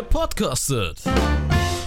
[0.00, 0.98] Gepodcastet.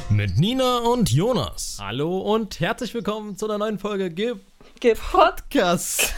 [0.09, 1.77] Mit Nina und Jonas.
[1.79, 4.33] Hallo und herzlich willkommen zu einer neuen Folge Ge
[4.79, 6.15] Gepodcast.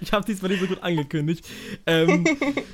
[0.00, 1.44] Ich habe diesmal nicht so gut angekündigt.
[1.86, 2.24] Ähm,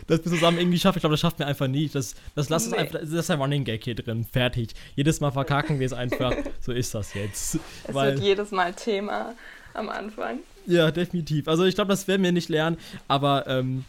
[0.06, 0.96] dass wir zusammen irgendwie schaffen.
[0.96, 1.90] Ich glaube, das schaffen wir einfach nie.
[1.90, 2.78] Das, das, lass uns Nee.
[2.78, 4.24] einfach, das ist ein Running Gag hier drin.
[4.24, 4.70] Fertig.
[4.96, 6.34] Jedes Mal verkacken wir es einfach.
[6.60, 7.56] So ist das jetzt.
[7.84, 9.34] Es Weil, wird jedes Mal Thema
[9.74, 10.38] am Anfang.
[10.64, 11.46] ja, definitiv.
[11.48, 12.78] Also ich glaube, das werden wir nicht lernen.
[13.08, 13.84] Aber ähm,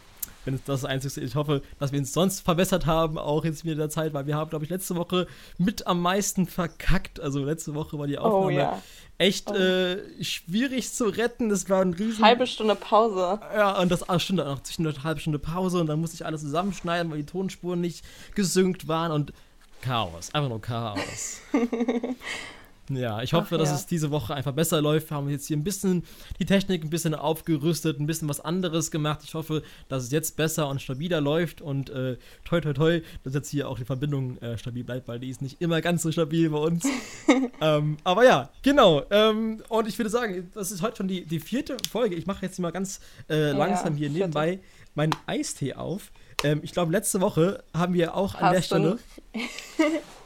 [0.50, 3.66] wenn es das Einzige ist, ich hoffe, dass wir uns sonst verbessert haben, auch jetzt
[3.66, 5.28] mit der Zeit, weil wir haben, glaube ich, letzte Woche
[5.60, 7.20] mit am meisten verkackt.
[7.20, 8.82] Also letzte Woche war die Aufnahme Oh ja.
[9.20, 11.50] echt äh, schwierig zu retten.
[11.50, 12.26] Das war ein riesen...
[12.26, 13.40] Halbe Stunde Pause.
[13.56, 16.26] Ja, und das ah, stimmt, noch zwischen eine halbe Stunde Pause und dann musste ich
[16.26, 18.04] alles zusammenschneiden, weil die Tonspuren nicht
[18.34, 19.34] gesynkt waren und
[19.82, 20.34] Chaos.
[20.34, 21.42] Einfach nur Chaos.
[22.90, 23.76] ja, ich hoffe, Ach, dass ja.
[23.76, 25.10] es diese Woche einfach besser läuft.
[25.10, 26.04] Wir haben jetzt hier ein bisschen
[26.40, 29.22] die Technik ein bisschen aufgerüstet, ein bisschen was anderes gemacht.
[29.24, 33.34] Ich hoffe, dass es jetzt besser und stabiler läuft und äh, toi toi toi, dass
[33.34, 36.12] jetzt hier auch die Verbindung äh, stabil bleibt, weil die ist nicht immer ganz so
[36.12, 36.86] stabil bei uns.
[37.62, 39.04] ähm, aber ja, genau.
[39.12, 42.16] Ähm, und ich würde sagen, das ist heute schon die, die vierte Folge.
[42.16, 44.20] Ich mache jetzt mal ganz äh, langsam hier vierte.
[44.20, 44.60] nebenbei
[44.96, 46.12] meinen Eistee auf.
[46.44, 49.00] Ähm, ich glaube, letzte Woche haben wir auch an Hast der Stelle.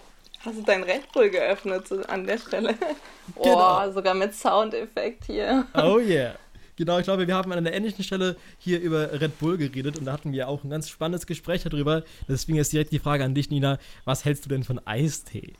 [0.46, 2.76] Hast du dein Red Bull geöffnet so an der Stelle?
[3.36, 3.90] Oh, Genau.
[3.94, 5.66] sogar mit Soundeffekt hier.
[5.76, 6.36] Oh yeah.
[6.76, 10.06] Genau, ich glaube, wir haben an einer ähnlichen Stelle hier über Red Bull geredet und
[10.06, 12.04] da hatten wir auch ein ganz spannendes Gespräch darüber.
[12.28, 13.78] Deswegen ist direkt die Frage an dich, Nina.
[14.04, 15.54] Was hältst du denn von Eistee?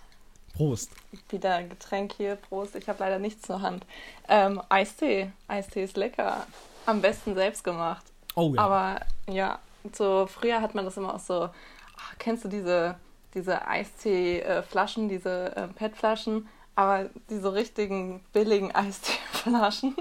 [0.58, 0.92] Prost.
[1.30, 2.76] Wieder ein Getränk hier, Prost.
[2.76, 3.86] Ich habe leider nichts zur Hand.
[4.28, 5.32] Ähm, Eistee.
[5.48, 6.46] Eistee ist lecker.
[6.86, 8.04] Am besten selbst gemacht.
[8.36, 8.62] Oh ja.
[8.62, 9.00] Aber
[9.32, 9.60] ja,
[9.94, 11.50] so früher hat man das immer auch so.
[11.98, 12.96] ach, kennst du diese,
[13.34, 16.48] diese Eistee-Flaschen, diese äh, PET-Flaschen?
[16.76, 19.96] Aber diese richtigen billigen Eistee-Flaschen,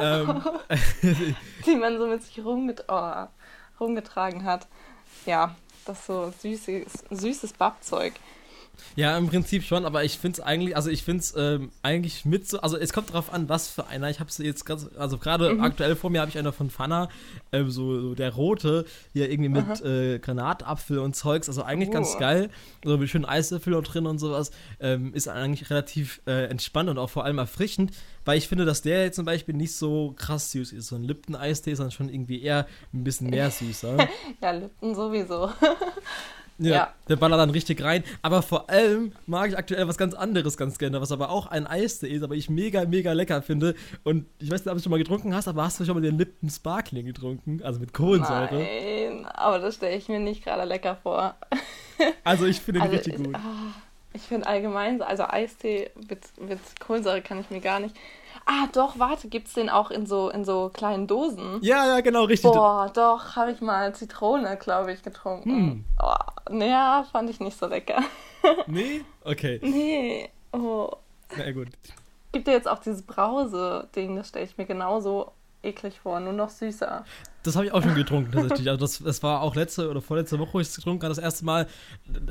[0.00, 0.42] ähm,
[1.66, 3.26] die man so mit sich rumget oh,
[3.80, 4.66] rumgetragen hat.
[5.24, 5.54] Ja,
[5.86, 8.14] das so süßes, süßes Backzeug.
[8.96, 12.24] Ja, im Prinzip schon, aber ich finde es eigentlich, also ich finde es ähm, eigentlich
[12.24, 14.10] mit so, also es kommt drauf an, was für einer.
[14.10, 15.60] Ich habe sie jetzt ganz, also gerade Mhm.
[15.60, 17.08] aktuell vor mir habe ich einer von Fana,
[17.52, 22.14] ähm, so, so der rote, hier irgendwie mit äh, Granatapfel und Zeugs, also eigentlich ganz
[22.16, 22.18] Oh.
[22.18, 22.50] geil.
[22.84, 24.50] So mit schönen Eiswürfel drin und sowas.
[24.80, 27.92] Ähm, ist eigentlich relativ äh, entspannt und auch vor allem erfrischend,
[28.24, 30.88] weil ich finde, dass der jetzt zum Beispiel nicht so krass süß ist.
[30.88, 33.96] So ein Lipton-Eistee ist dann schon irgendwie eher ein bisschen mehr süßer.
[34.42, 35.50] Ja, Lipton sowieso.
[36.58, 36.94] Ja, Ja.
[37.08, 38.02] der ballert dann richtig rein.
[38.22, 41.66] Aber vor allem mag ich aktuell was ganz anderes ganz gerne, was aber auch ein
[41.66, 43.74] Eistee ist, aber ich mega, mega lecker finde.
[44.04, 46.00] Und ich weiß nicht, ob du schon mal getrunken hast, aber hast du schon mal
[46.00, 47.60] den Lipton Sparkling getrunken?
[47.62, 48.48] Also mit Kohlensäure.
[48.54, 51.34] Nein, aber das stelle ich mir nicht gerade lecker vor.
[52.22, 53.34] Also ich finde den Also, richtig gut.
[53.34, 53.74] ah,
[54.12, 57.96] ich finde allgemein, so- also Eistee mit, mit Kohlensäure kann ich mir gar nicht.
[58.50, 61.58] Ah, doch, warte, gibt's den auch in so, in so kleinen Dosen?
[61.60, 62.50] Ja, ja, genau, richtig.
[62.50, 65.50] Boah, doch, habe ich mal Zitrone, glaube ich, getrunken.
[65.50, 65.84] Hm.
[66.02, 66.14] Oh,
[66.50, 68.02] naja, fand ich nicht so lecker.
[68.66, 69.04] Nee?
[69.24, 69.58] Okay.
[69.62, 70.90] Nee, oh.
[71.36, 71.68] Na gut.
[72.32, 75.32] Gibt ja jetzt auch dieses Brause-Ding, das stelle ich mir genauso
[75.68, 77.04] eklig vor, nur noch süßer.
[77.42, 78.68] Das habe ich auch schon getrunken, tatsächlich.
[78.68, 81.22] Also das, das war auch letzte oder vorletzte Woche, wo ich es getrunken habe, das
[81.22, 81.66] erste Mal.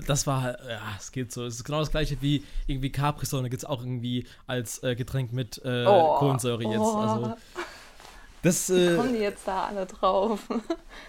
[0.05, 1.45] Das war ja, es geht so.
[1.45, 5.33] Es ist genau das gleiche wie irgendwie Capri-Sonne, gibt es auch irgendwie als äh, Getränk
[5.33, 6.79] mit äh, Oh, Kohlensäure jetzt.
[6.79, 6.97] oh.
[6.97, 7.35] Also
[8.43, 10.47] das, Wie äh, kommen die jetzt da alle drauf?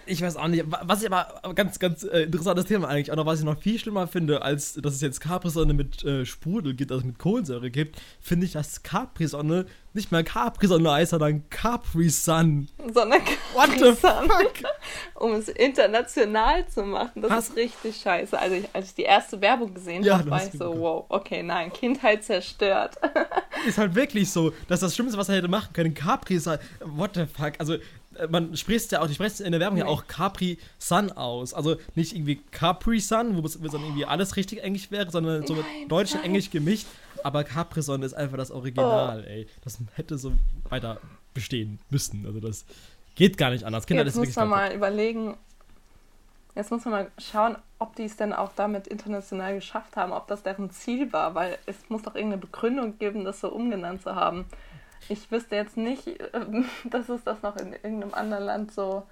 [0.07, 0.69] Ich weiß auch nicht.
[0.69, 3.57] Wa- Was ich aber ganz, ganz äh, interessantes Thema eigentlich auch noch, was ich noch
[3.61, 7.69] viel schlimmer finde, als dass es jetzt Capri-Sonne mit äh, Sprudel gibt, also mit Kohlensäure
[7.69, 12.67] gibt, finde ich, dass Capri-Sonne nicht mehr Capri-Sonne heißt, sondern Capri-Sun.
[12.93, 13.21] Sondern
[13.53, 14.23] What the fuck?
[14.27, 14.53] fuck?
[15.15, 17.21] um es international zu machen.
[17.21, 17.49] Das Was?
[17.49, 18.37] ist richtig scheiße.
[18.37, 21.41] Also ich, als ich die erste Werbung gesehen Ja, habe, war ich so, wow, okay,
[21.43, 22.97] nein, Kindheit zerstört.
[23.67, 26.57] Ist halt wirklich so, dass das Schlimmste, was er hätte machen können, Capri-Sun.
[26.85, 27.53] What the fuck?
[27.57, 29.89] Also, äh, man spricht ja auch, die sprechen in der Werbung ja Nee.
[29.91, 31.53] auch Capri-Sun aus.
[31.53, 35.45] Also nicht irgendwie Capri-Sun, wo es wo es dann irgendwie alles richtig Englisch wäre, sondern
[35.45, 36.23] so mit Nein, Deutsch und.
[36.23, 36.85] Englisch gemischt.
[37.23, 39.47] Aber Capri-Sonne ist einfach das Original, ey.
[39.63, 40.33] Das hätte so
[40.69, 40.99] weiter
[41.33, 42.25] bestehen müssen.
[42.25, 42.65] Also das
[43.15, 43.85] geht gar nicht anders.
[43.85, 45.37] Kinder, Jetzt muss man mal überlegen,
[46.55, 50.27] jetzt muss man mal schauen, ob die es denn auch damit international geschafft haben, ob
[50.27, 54.15] das deren Ziel war, weil es muss doch irgendeine Begründung geben, das so umgenannt zu
[54.15, 54.45] haben.
[55.07, 59.03] Ich wüsste jetzt nicht, ähm, dass es das noch in irgendeinem anderen Land so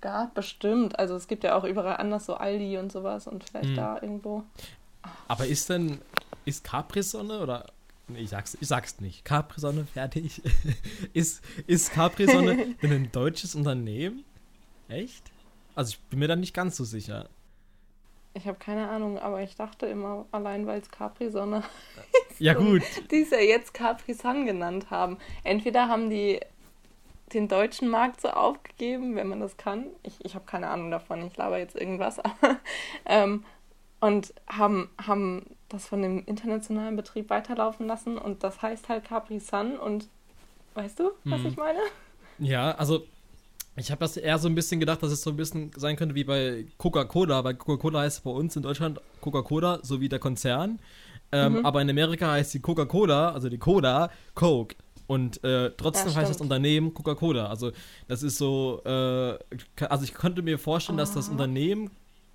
[0.00, 0.98] gab, bestimmt.
[0.98, 3.76] Also es gibt ja auch überall anders so Aldi und sowas und vielleicht Hm.
[3.76, 4.44] da irgendwo.
[5.26, 5.98] Aber ist denn,
[6.48, 7.72] ist Capri-Sonne oder.
[8.08, 9.24] Nee, ich sag's, ich sag's nicht.
[9.24, 10.42] Capri-Sonne, fertig.
[11.12, 14.24] ist, ist Capri-Sonne denn ein deutsches Unternehmen?
[14.88, 15.30] Echt?
[15.74, 17.28] Also ich bin mir da nicht ganz so sicher.
[18.34, 21.62] Ich habe keine Ahnung, aber ich dachte immer, allein weil es Capri-Sonne,
[22.38, 25.18] Ja gut, die es ja jetzt Capri-Sun genannt haben.
[25.42, 26.40] Entweder haben die
[27.32, 29.86] den deutschen Markt so aufgegeben, wenn man das kann.
[30.02, 32.18] Ich, ich habe keine Ahnung davon, ich laber jetzt irgendwas.
[33.06, 33.44] ähm,
[34.00, 39.38] und haben, haben das von dem internationalen Betrieb weiterlaufen lassen und das heißt halt Capri
[39.40, 40.08] Sun und
[40.74, 41.46] weißt du, was Hm.
[41.46, 41.78] ich meine?
[42.38, 43.04] Ja, also
[43.76, 46.14] ich habe das eher so ein bisschen gedacht, dass es so ein bisschen sein könnte
[46.14, 47.42] wie bei Coca-Cola.
[47.42, 50.78] Bei Coca-Cola heißt es bei uns in Deutschland Coca-Cola, so wie der Konzern.
[51.30, 51.66] Ähm, Mhm.
[51.66, 54.74] Aber in Amerika heißt die Coca-Cola, also die Cola, Coke.
[55.06, 56.40] Und äh, trotzdem Ja, heißt das.
[56.40, 57.46] Unternehmen Coca-Cola.
[57.48, 57.72] Also
[58.08, 59.38] das ist so, äh,
[59.88, 61.16] also ich könnte mir vorstellen, dass Ah.
[61.16, 61.90] das Unternehmen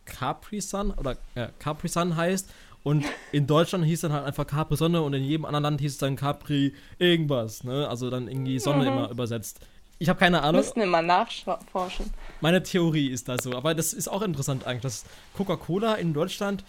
[0.05, 2.49] Capri Sun oder äh, Capri Sun heißt.
[2.83, 5.93] Und in Deutschland hieß dann halt einfach Capri Sonne und in jedem anderen Land hieß
[5.93, 7.87] es dann Capri irgendwas, ne?
[7.87, 8.87] Also dann irgendwie Sonne Mhm.
[8.97, 9.61] immer übersetzt.
[9.99, 10.59] Ich habe keine Wir Ahnung.
[10.61, 12.11] müssten immer nachforschen.
[12.41, 13.53] Meine Theorie ist das so.
[13.53, 15.05] Aber das ist auch interessant eigentlich, dass
[15.37, 16.65] Coca-Cola in Deutschland,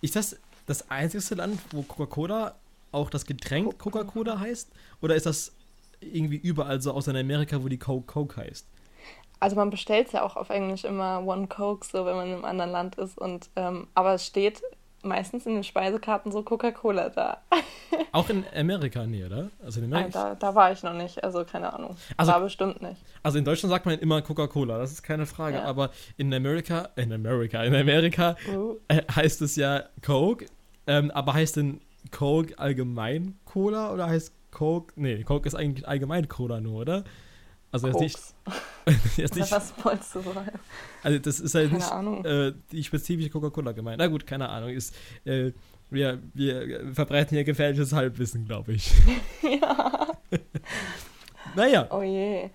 [0.00, 0.36] ist das
[0.66, 2.54] das einzige Land, wo Coca-Cola
[2.92, 4.70] auch das Getränk Coca-Cola heißt?
[5.02, 5.52] Oder ist das
[6.00, 8.66] irgendwie überall so außer in Amerika, wo die Coke Coke heißt?
[9.40, 12.32] Also man bestellt es ja auch auf Englisch immer One Coke, so wenn man in
[12.34, 13.18] einem anderen Land ist.
[13.18, 14.62] Und ähm, aber es steht
[15.02, 17.38] meistens in den Speisekarten so Coca-Cola da.
[18.12, 19.50] Auch in Amerika, nee, oder?
[19.64, 21.96] Also in, Nein, Amerika, da, da war ich noch nicht, also keine Ahnung.
[22.16, 23.00] Also- da bestimmt nicht.
[23.22, 25.58] also in Deutschland sagt man immer Coca-Cola, das ist keine Frage.
[25.58, 25.64] Ja.
[25.64, 30.46] Aber in Amerika, in Amerika, in Amerika Uh, äh, heißt es ja Coke.
[30.86, 31.80] Ähm, aber heißt denn
[32.10, 34.92] Coke allgemein Cola oder heißt Coke.
[34.96, 37.04] Nee, Coke ist eigentlich allgemein Cola nur, oder?
[37.70, 38.14] Also jetzt nicht.
[38.14, 38.34] Koks.
[39.18, 40.58] Jetzt Oder nicht was wolltest du sagen?
[41.02, 42.24] also das ist halt Keine nicht Ahnung.
[42.24, 43.98] äh, die spezifische Coca-Cola gemeint.
[43.98, 44.70] Na gut, keine Ahnung.
[44.70, 44.94] Ist,
[45.26, 45.52] äh,
[45.90, 48.90] wir, wir verbreiten hier gefährliches Halbwissen, glaube ich.
[49.60, 50.08] ja.
[51.54, 52.50] Naja, Oh je.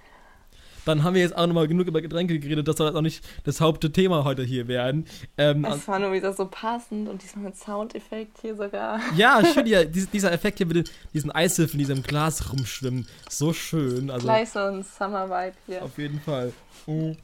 [0.85, 2.67] Dann haben wir jetzt auch nochmal genug über Getränke geredet.
[2.67, 5.05] Das soll jetzt auch nicht das Hauptthema heute hier werden.
[5.37, 8.99] Ähm, Es war nur wieder so passend und diesmal mit Soundeffekt hier sogar.
[9.15, 13.07] Ja, schön, ja, dies- dieser Effekt hier mit diesen Eiswürfeln, die so im Glas rumschwimmen.
[13.29, 14.09] So schön.
[14.11, 15.83] Also Gleich so ein Summer-Vibe hier.
[15.83, 16.53] auf jeden Fall.
[16.87, 17.15] Mhm.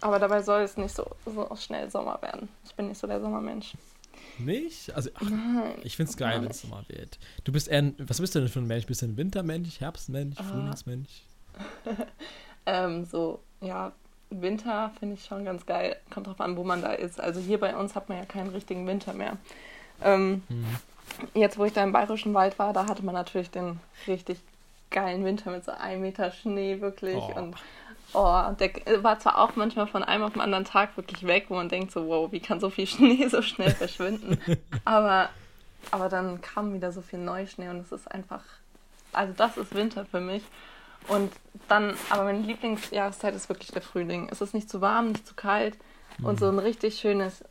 [0.00, 2.48] Aber dabei soll es nicht so, so schnell Sommer werden.
[2.64, 3.74] Ich bin nicht so der Sommermensch.
[4.38, 4.94] Nicht?
[4.94, 5.74] Also, ach, Nein.
[5.82, 7.18] ich find's geil, wenn es Sommer wird.
[7.44, 8.86] Du bist eher ein, was bist du denn für ein Mensch?
[8.86, 10.44] Bist du ein Wintermensch, Herbstmensch, Ah.
[10.44, 11.10] Frühlingsmensch?
[12.66, 13.92] Ähm, so, ja,
[14.30, 15.96] Winter finde ich schon ganz geil.
[16.12, 17.20] Kommt drauf an, wo man da ist.
[17.20, 19.36] Also hier bei uns hat man ja keinen richtigen Winter mehr.
[20.02, 20.66] Ähm, Mhm.
[21.34, 24.38] jetzt, wo ich da im Bayerischen Wald war, da hatte man natürlich den richtig
[24.90, 27.16] geilen Winter mit so einem Meter Schnee wirklich.
[27.16, 27.32] Oh.
[27.38, 27.56] Und
[28.12, 31.54] oh, der war zwar auch manchmal von einem auf den anderen Tag wirklich weg, wo
[31.54, 34.40] man denkt so, wow, wie kann so viel Schnee so schnell verschwinden?
[34.84, 35.28] aber,
[35.90, 38.42] aber dann kam wieder so viel Neuschnee und es ist einfach,
[39.12, 40.42] also das ist Winter für mich.
[41.08, 41.32] Und
[41.68, 44.28] dann, aber meine Lieblingsjahreszeit ist wirklich der Frühling.
[44.30, 45.76] Es ist nicht zu warm, nicht zu kalt
[46.22, 47.42] und so ein richtig schönes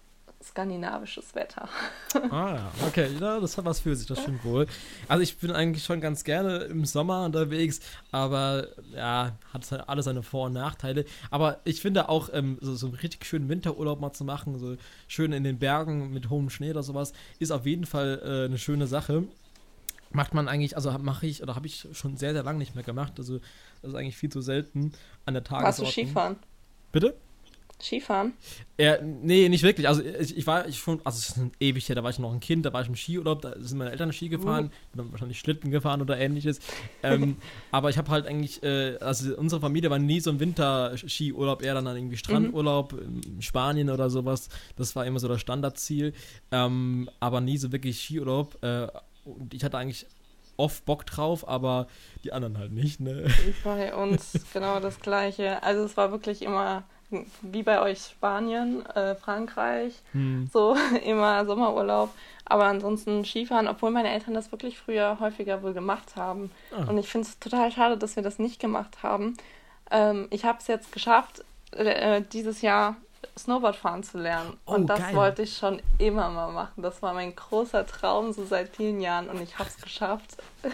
[0.41, 1.67] skandinavisches Wetter.
[2.31, 4.65] Ah ja, okay, ja, das hat was für sich, das stimmt wohl.
[5.07, 7.81] Also ich bin eigentlich schon ganz gerne im Sommer unterwegs,
[8.11, 11.05] aber ja, hat halt alles seine Vor- und Nachteile.
[11.29, 14.75] Aber ich finde auch, ähm, so, so einen richtig schönen Winterurlaub mal zu machen, so
[15.07, 18.57] schön in den Bergen mit hohem Schnee oder sowas, ist auf jeden Fall äh, eine
[18.57, 19.25] schöne Sache.
[20.11, 22.83] Macht man eigentlich, also mache ich, oder habe ich schon sehr, sehr lange nicht mehr
[22.83, 23.13] gemacht.
[23.17, 23.39] Also
[23.81, 24.93] das ist eigentlich viel zu selten
[25.25, 25.85] an der Warst Tagesordnung.
[25.85, 26.35] du Skifahren?
[26.91, 27.15] Bitte?
[27.81, 28.33] Skifahren?
[28.77, 29.87] Ja, nee, nicht wirklich.
[29.87, 32.19] Also ich, ich war ich schon, also es ist ein ewig her, da war ich
[32.19, 34.97] noch ein Kind, da war ich im Skiurlaub, da sind meine Eltern Ski gefahren, bin
[34.97, 36.59] dann wahrscheinlich Schlitten gefahren oder ähnliches.
[37.03, 37.37] ähm,
[37.71, 41.73] aber ich habe halt eigentlich, äh, also unsere Familie war nie so ein Winter-Skiurlaub, eher
[41.73, 44.49] dann irgendwie Strandurlaub in Spanien oder sowas.
[44.75, 46.13] Das war immer so das Standardziel.
[46.51, 48.61] Ähm, aber nie so wirklich Skiurlaub.
[48.61, 48.87] Äh,
[49.25, 50.05] und ich hatte eigentlich
[50.57, 51.87] oft Bock drauf, aber
[52.23, 53.27] die anderen halt nicht, ne?
[53.63, 55.63] Bei uns genau das Gleiche.
[55.63, 56.83] Also es war wirklich immer
[57.41, 60.49] wie bei euch Spanien, äh, Frankreich, Hm.
[60.53, 62.09] so immer Sommerurlaub.
[62.45, 66.51] Aber ansonsten Skifahren, obwohl meine Eltern das wirklich früher häufiger wohl gemacht haben.
[66.75, 66.89] Ah.
[66.89, 69.37] Und ich finde es total schade, dass wir das nicht gemacht haben.
[69.91, 72.95] Ähm, ich habe es jetzt geschafft, äh, dieses Jahr
[73.37, 74.57] Snowboard fahren zu lernen.
[74.65, 75.15] Oh, und das geil.
[75.15, 76.81] wollte ich schon immer mal machen.
[76.81, 80.37] Das war mein großer Traum so seit vielen Jahren und ich habe es geschafft.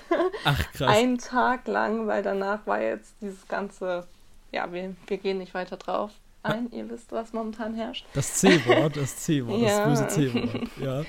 [0.46, 0.90] Ach, krass.
[0.90, 4.08] Einen Tag lang, weil danach war jetzt dieses ganze,
[4.52, 6.12] ja, wir, wir gehen nicht weiter drauf
[6.46, 6.72] ein.
[6.72, 8.06] Ihr wisst, was momentan herrscht.
[8.14, 9.86] Das C-Wort, das C-Wort, Ja.
[9.90, 10.70] das böse C-Wort.
[10.80, 11.04] Ja.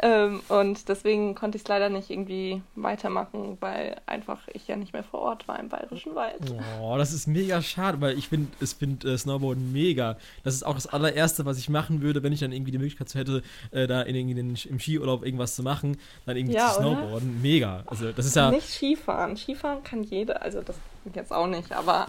[0.00, 4.92] Ähm, und deswegen konnte ich es leider nicht irgendwie weitermachen, weil einfach ich ja nicht
[4.92, 6.54] mehr vor Ort war im Bayerischen Wald.
[6.80, 10.16] Oh, das ist mega schade, weil ich finde ich find, äh, Snowboarden mega.
[10.42, 13.14] Das ist auch das allererste, was ich machen würde, wenn ich dann irgendwie die Möglichkeit
[13.14, 15.96] hätte, äh, da in, in, den, im Skiurlaub irgendwas zu machen,
[16.26, 16.96] dann irgendwie Ja, zu oder?
[16.96, 17.42] Snowboarden.
[17.42, 17.84] Mega.
[17.86, 18.50] Also das ist ja.
[18.50, 19.36] Nicht Skifahren.
[19.36, 20.76] Skifahren kann jeder, also das
[21.14, 22.08] jetzt auch nicht, aber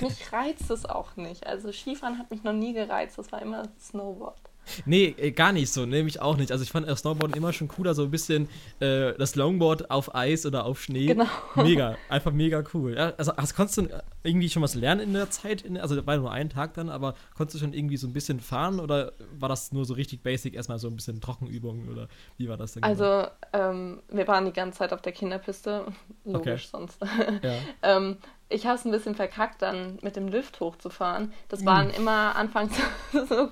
[0.00, 1.46] mich reizt es auch nicht.
[1.46, 4.36] Also Skifahren hat mich noch nie gereizt, das war immer Snowboard.
[4.84, 6.52] Nee, äh, gar nicht so, nämlich auch nicht.
[6.52, 8.48] Also ich fand Snowboarden immer schon cooler, so ein bisschen
[8.80, 11.06] äh, das Longboard auf Eis oder auf Schnee.
[11.06, 11.26] Genau.
[11.56, 12.94] Mega, einfach mega cool.
[12.94, 13.88] Ja, also, also konntest du
[14.26, 15.62] irgendwie schon was lernen in der Zeit?
[15.62, 18.40] In, also war nur ein Tag dann, aber konntest du schon irgendwie so ein bisschen
[18.40, 22.48] fahren oder war das nur so richtig basic, erstmal so ein bisschen Trockenübungen oder wie
[22.48, 22.82] war das denn?
[22.82, 23.04] Also
[23.52, 23.70] genau?
[23.70, 25.86] ähm, wir waren die ganze Zeit auf der Kinderpiste,
[26.24, 26.86] logisch okay.
[26.86, 27.00] sonst.
[27.42, 27.54] Ja.
[27.96, 28.18] ähm,
[28.48, 31.32] ich habe es ein bisschen verkackt, dann mit dem Lift hochzufahren.
[31.48, 31.66] Das mhm.
[31.66, 32.76] waren immer anfangs
[33.12, 33.50] so,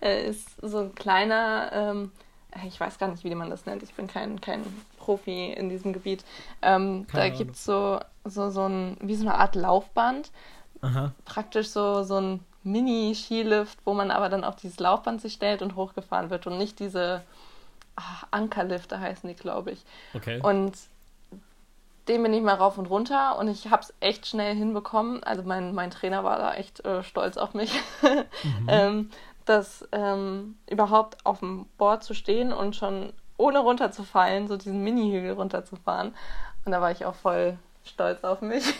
[0.00, 2.12] äh, so ein kleiner, ähm,
[2.66, 3.82] ich weiß gar nicht, wie man das nennt.
[3.82, 4.62] Ich bin kein, kein
[5.06, 6.24] Profi in diesem Gebiet.
[6.62, 10.30] Ähm, da gibt es so, so, so ein, wie so eine Art Laufband.
[10.82, 11.12] Aha.
[11.24, 15.76] Praktisch so, so ein Mini-Skilift, wo man aber dann auf dieses Laufband sich stellt und
[15.76, 17.22] hochgefahren wird und nicht diese
[17.94, 19.84] ach, Ankerlifte heißen die, glaube ich.
[20.14, 20.40] Okay.
[20.42, 20.76] Und
[22.08, 25.22] den bin ich mal rauf und runter und ich habe es echt schnell hinbekommen.
[25.22, 27.72] Also mein, mein Trainer war da echt äh, stolz auf mich,
[28.02, 28.24] mhm.
[28.68, 29.10] ähm,
[29.44, 35.32] dass ähm, überhaupt auf dem Board zu stehen und schon ohne runterzufallen, so diesen Mini-Hügel
[35.32, 36.14] runterzufahren.
[36.64, 38.74] Und da war ich auch voll stolz auf mich.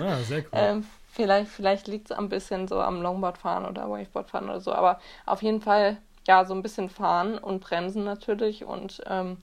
[0.00, 0.48] Ah, sehr cool.
[0.52, 5.00] ähm, vielleicht vielleicht liegt es ein bisschen so am Longboardfahren oder Waveboardfahren oder so, aber
[5.26, 8.64] auf jeden Fall ja so ein bisschen fahren und bremsen natürlich.
[8.64, 9.38] Und ähm,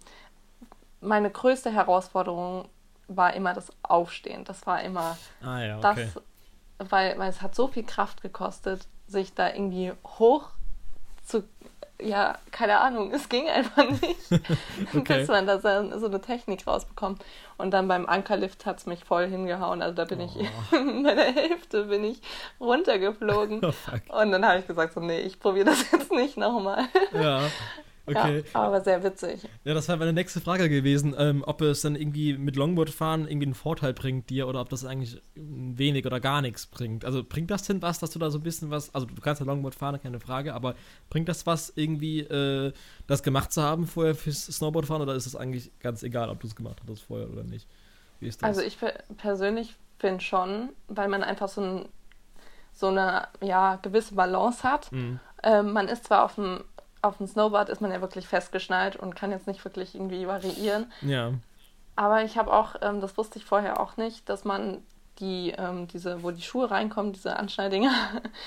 [1.02, 2.70] meine größte Herausforderung
[3.08, 4.46] war immer das Aufstehen.
[4.46, 6.10] Das war immer ah, ja, okay.
[6.78, 10.50] das, weil, weil es hat so viel Kraft gekostet, sich da irgendwie hoch
[11.24, 11.44] zu,
[12.02, 14.32] ja, keine Ahnung, es ging einfach nicht,
[14.96, 15.18] okay.
[15.20, 15.68] bis man da so,
[16.06, 17.24] eine Technik rausbekommt.
[17.58, 19.82] Und dann beim Ankerlift hat es mich voll hingehauen.
[19.82, 20.30] Also da bin oh.
[20.40, 22.22] ich, bei der Hälfte bin ich
[22.60, 23.62] runtergeflogen.
[23.64, 26.86] Oh, und dann habe ich gesagt, so, nee, ich probiere das jetzt nicht nochmal.
[27.12, 27.42] Ja.
[28.10, 28.44] Okay.
[28.54, 29.48] Ja, aber sehr witzig.
[29.64, 33.48] Ja, das wäre meine nächste Frage gewesen, ähm, ob es dann irgendwie mit Longboardfahren irgendwie
[33.48, 37.06] einen Vorteil bringt dir oder ob das eigentlich wenig oder gar nichts bringt.
[37.06, 39.40] Also bringt das denn was, dass du da so ein bisschen was, also du kannst
[39.40, 40.76] ja Longboard fahren, keine Frage, aber
[41.10, 42.74] bringt das was irgendwie, äh,
[43.08, 46.48] das gemacht zu haben vorher fürs Snowboardfahren oder ist es eigentlich ganz egal, ob du
[46.48, 47.68] es gemacht hast vorher oder nicht?
[48.20, 48.48] Wie ist das?
[48.48, 48.78] Also ich
[49.18, 51.86] persönlich finde schon, weil man einfach so, ein,
[52.74, 54.92] so eine ja, gewisse Balance hat.
[54.92, 55.20] Mhm.
[55.44, 56.64] Ähm, man ist zwar auf dem
[57.02, 60.92] auf dem Snowboard ist man ja wirklich festgeschnallt und kann jetzt nicht wirklich irgendwie variieren.
[61.02, 61.34] Ja.
[61.96, 64.84] Aber ich habe auch, ähm, das wusste ich vorher auch nicht, dass man
[65.20, 67.92] die, ähm, diese, wo die Schuhe reinkommen, diese Anschnalldinger,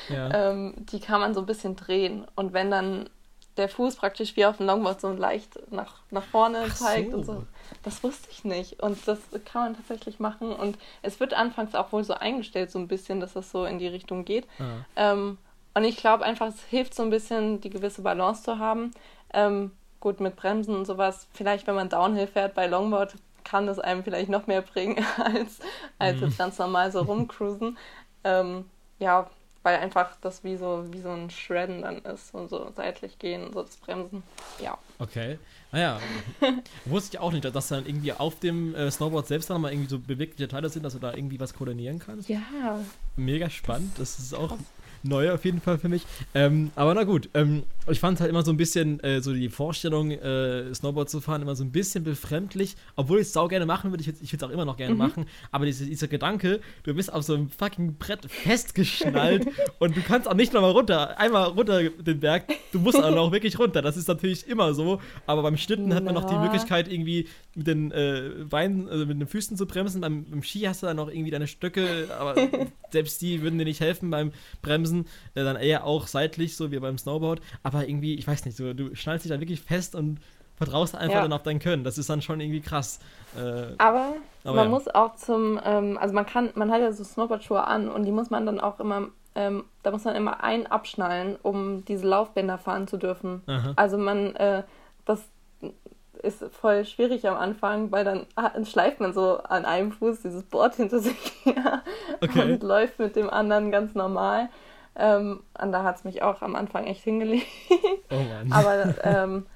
[0.09, 0.30] ja.
[0.50, 2.26] ähm, die kann man so ein bisschen drehen.
[2.35, 3.11] Und wenn dann
[3.56, 7.16] der Fuß praktisch wie auf dem Longboard so leicht nach, nach vorne Ach zeigt so.
[7.18, 7.44] und so,
[7.82, 8.82] das wusste ich nicht.
[8.82, 10.52] Und das kann man tatsächlich machen.
[10.52, 13.78] Und es wird anfangs auch wohl so eingestellt, so ein bisschen, dass das so in
[13.78, 14.47] die Richtung geht.
[14.59, 14.87] Ah.
[14.97, 15.38] Ähm,
[15.74, 18.92] und ich glaube einfach, es hilft so ein bisschen, die gewisse Balance zu haben.
[19.32, 23.14] Ähm, gut, mit Bremsen und sowas, vielleicht wenn man Downhill fährt bei Longboard,
[23.44, 25.60] kann das einem vielleicht noch mehr bringen, als,
[25.98, 26.36] als mhm.
[26.36, 27.78] ganz normal so rumcruisen.
[28.24, 28.66] Ähm,
[28.98, 29.28] ja,
[29.62, 33.44] weil einfach das wie so, wie so ein Shredden dann ist und so seitlich gehen
[33.44, 34.22] und so das Bremsen.
[34.60, 34.76] Ja.
[34.98, 35.38] Okay.
[35.70, 36.00] Naja,
[36.84, 39.88] wusste ich auch nicht, dass dann irgendwie auf dem äh, Snowboard selbst dann mal irgendwie
[39.88, 42.28] so bewegliche Teile sind, dass du da irgendwie was koordinieren kannst.
[42.28, 42.42] Ja.
[43.16, 43.98] Mega spannend.
[43.98, 44.58] Das ist auch
[45.02, 46.04] neu auf jeden Fall für mich.
[46.35, 49.49] Ähm, aber na gut, ähm, ich fand halt immer so ein bisschen äh, so die
[49.49, 53.66] Vorstellung, äh, Snowboard zu fahren, immer so ein bisschen befremdlich, obwohl ich es sau gerne
[53.66, 54.02] machen würde.
[54.02, 54.99] Ich, würde es auch immer noch gerne mhm.
[54.99, 55.26] machen.
[55.50, 59.47] Aber diese, dieser Gedanke, du bist auf so einem fucking Brett festgeschnallt
[59.78, 63.32] und du kannst auch nicht nochmal runter, einmal runter den Berg, du musst auch noch
[63.32, 63.82] wirklich runter.
[63.82, 65.00] Das ist natürlich immer so.
[65.26, 65.97] Aber beim Schnitten na.
[65.97, 69.66] hat man noch die Möglichkeit, irgendwie mit den äh, Beinen, also mit den Füßen zu
[69.66, 70.00] bremsen.
[70.00, 72.37] Beim, beim Ski hast du dann noch irgendwie deine Stöcke, aber
[72.92, 74.32] selbst die würden dir nicht helfen beim
[74.62, 74.91] Bremsen.
[75.34, 77.40] Äh, dann eher auch seitlich, so wie beim Snowboard.
[77.62, 80.20] Aber irgendwie, ich weiß nicht, so, du schnallst dich dann wirklich fest und
[80.56, 81.22] vertraust einfach ja.
[81.22, 81.84] dann auf dein Können.
[81.84, 83.00] Das ist dann schon irgendwie krass.
[83.37, 84.70] Äh, aber, aber, man ja.
[84.70, 88.12] muss auch zum, ähm, also man kann, man hat ja so Snowboard-Schuhe an und die
[88.12, 92.58] muss man dann auch immer, ähm, da muss man immer einen abschnallen, um diese Laufbänder
[92.58, 93.42] fahren zu dürfen.
[93.46, 93.72] Aha.
[93.76, 94.62] Also man, äh,
[95.04, 95.22] das
[96.22, 98.26] ist voll schwierig am Anfang, weil dann
[98.64, 101.82] schleift man so an einem Fuß dieses Board hinter sich her
[102.20, 102.42] okay.
[102.52, 104.49] und läuft mit dem anderen ganz normal.
[104.94, 107.46] Ähm, und da hat es mich auch am Anfang echt hingelegt.
[108.11, 108.52] Oh Mann.
[108.52, 109.46] Aber ähm,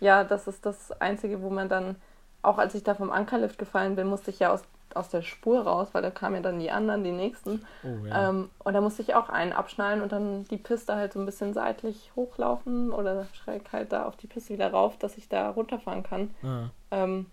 [0.00, 1.96] ja, das ist das Einzige, wo man dann,
[2.42, 4.62] auch als ich da vom Ankerlift gefallen bin, musste ich ja aus,
[4.94, 7.66] aus der Spur raus, weil da kamen ja dann die anderen, die nächsten.
[7.82, 8.30] Oh, ja.
[8.30, 11.26] ähm, und da musste ich auch einen abschnallen und dann die Piste halt so ein
[11.26, 15.50] bisschen seitlich hochlaufen oder schräg halt da auf die Piste wieder rauf, dass ich da
[15.50, 16.34] runterfahren kann.
[16.42, 16.70] Ah.
[16.90, 17.26] Ähm,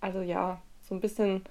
[0.00, 1.44] also ja, so ein bisschen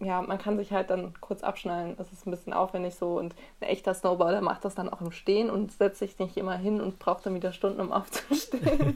[0.00, 1.96] ja, man kann sich halt dann kurz abschnallen.
[1.96, 3.18] Das ist ein bisschen aufwendig so.
[3.18, 6.56] Und ein echter Snowboarder macht das dann auch im Stehen und setzt sich nicht immer
[6.56, 8.94] hin und braucht dann wieder Stunden, um aufzustehen.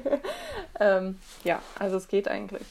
[0.80, 2.66] ähm, ja, also es geht eigentlich.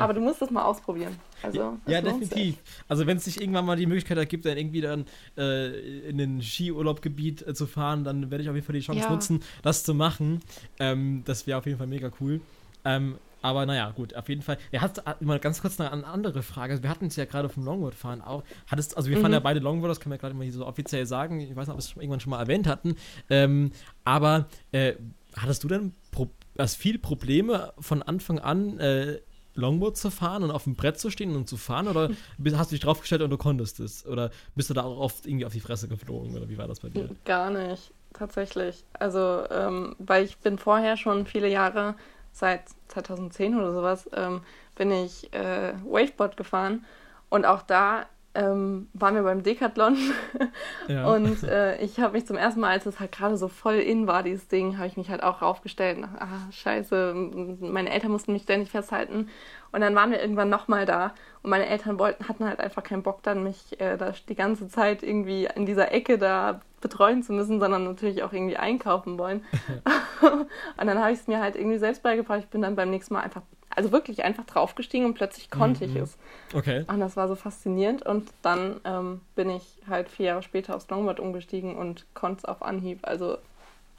[0.00, 1.18] Aber du musst das mal ausprobieren.
[1.42, 2.56] Also, ja, definitiv.
[2.88, 6.40] Also wenn es sich irgendwann mal die Möglichkeit ergibt, dann irgendwie dann äh, in ein
[6.40, 9.10] Skiurlaubgebiet äh, zu fahren, dann werde ich auf jeden Fall die Chance ja.
[9.10, 10.40] nutzen, das zu machen.
[10.78, 12.40] Ähm, das wäre auf jeden Fall mega cool.
[12.84, 14.58] Ähm, Aber naja, gut, auf jeden Fall.
[14.72, 16.82] Er hat mal ganz kurz eine, eine andere Frage.
[16.82, 18.42] Wir hatten es ja gerade vom Longboard-Fahren auch.
[18.66, 19.22] Hattest, also wir mhm.
[19.22, 21.40] fahren ja beide Longboard, das können wir gerade mal hier so offiziell sagen.
[21.40, 22.96] Ich weiß nicht, ob wir es irgendwann schon mal erwähnt hatten.
[23.30, 23.72] Ähm,
[24.04, 24.94] aber äh,
[25.36, 26.28] hattest du denn Pro
[26.58, 29.20] hast viel Probleme von Anfang an äh,
[29.54, 31.88] Longboard zu fahren und auf dem Brett zu stehen und zu fahren?
[31.88, 32.10] Oder
[32.54, 34.06] hast du dich draufgestellt und du konntest es?
[34.06, 36.36] Oder bist du da auch oft irgendwie auf die Fresse geflogen?
[36.36, 37.10] Oder wie war das bei dir?
[37.24, 38.84] Gar nicht, tatsächlich.
[38.92, 41.94] Also, ähm, weil ich bin vorher schon viele Jahre
[42.38, 44.42] seit 2010 oder sowas, ähm,
[44.74, 46.84] bin ich äh, Waveboard gefahren.
[47.28, 49.96] Und auch da ähm, waren wir beim Decathlon.
[50.88, 51.12] ja.
[51.12, 54.06] Und äh, ich habe mich zum ersten Mal, als es halt gerade so voll in
[54.06, 55.98] war, dieses Ding, habe ich mich halt auch raufgestellt.
[55.98, 59.28] Nach, ah, scheiße, meine Eltern mussten mich ständig festhalten.
[59.72, 61.14] Und dann waren wir irgendwann nochmal da.
[61.42, 64.68] Und meine Eltern wollten, hatten halt einfach keinen Bock dann, mich äh, da die ganze
[64.68, 69.44] Zeit irgendwie in dieser Ecke da betreuen zu müssen, sondern natürlich auch irgendwie einkaufen wollen.
[70.20, 72.40] und dann habe ich es mir halt irgendwie selbst beigebracht.
[72.40, 73.42] Ich bin dann beim nächsten Mal einfach,
[73.78, 75.96] also wirklich einfach draufgestiegen und plötzlich konnte mhm.
[75.96, 76.18] ich es.
[76.52, 76.84] Okay.
[76.88, 78.04] Und das war so faszinierend.
[78.04, 82.44] Und dann ähm, bin ich halt vier Jahre später aufs Longboard umgestiegen und konnte es
[82.44, 83.00] auf Anhieb.
[83.02, 83.38] Also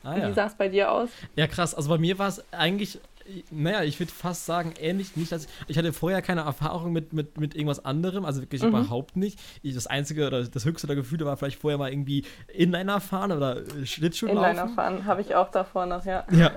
[0.01, 0.29] Ah, ja.
[0.29, 1.09] Wie sah es bei dir aus?
[1.35, 1.75] Ja, krass.
[1.75, 2.99] Also bei mir war es eigentlich
[3.51, 5.31] naja, ich würde fast sagen, ähnlich nicht.
[5.31, 8.69] Als, ich hatte vorher keine Erfahrung mit, mit, mit irgendwas anderem, also wirklich mhm.
[8.69, 9.39] überhaupt nicht.
[9.61, 13.31] Ich, das einzige oder das höchste der Gefühle war vielleicht vorher mal irgendwie Inliner fahren
[13.31, 14.37] oder äh, Schlittschuh laufen.
[14.37, 16.25] Inliner fahren habe ich auch davor noch, ja.
[16.31, 16.53] Ja.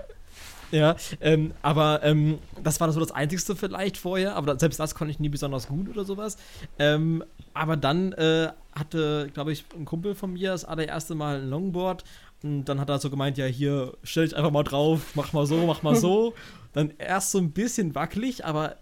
[0.73, 5.11] Ja, ähm, aber ähm, das war so das Einzigste vielleicht vorher, aber selbst das konnte
[5.11, 6.39] ich nie besonders gut oder sowas.
[6.79, 11.51] Ähm, aber dann äh, hatte, glaube ich, ein Kumpel von mir das allererste Mal ein
[11.51, 12.05] Longboard
[12.43, 15.47] und dann hat er so gemeint, ja, hier, stell dich einfach mal drauf, mach mal
[15.47, 16.35] so, mach mal so.
[16.73, 18.77] dann erst so ein bisschen wackelig, aber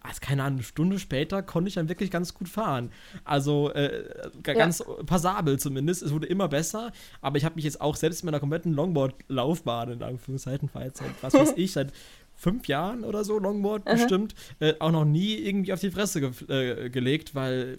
[0.00, 2.90] also keine Ahnung, eine Stunde später konnte ich dann wirklich ganz gut fahren.
[3.24, 4.04] Also äh,
[4.42, 4.86] ganz ja.
[5.04, 6.02] passabel zumindest.
[6.02, 9.92] Es wurde immer besser, aber ich habe mich jetzt auch selbst in meiner kompletten Longboard-Laufbahn,
[9.92, 11.92] in Anführungszeichen, seit, was weiß ich, seit
[12.34, 16.30] fünf Jahren oder so, Longboard bestimmt, äh, auch noch nie irgendwie auf die Fresse ge
[16.48, 17.78] äh, gelegt, weil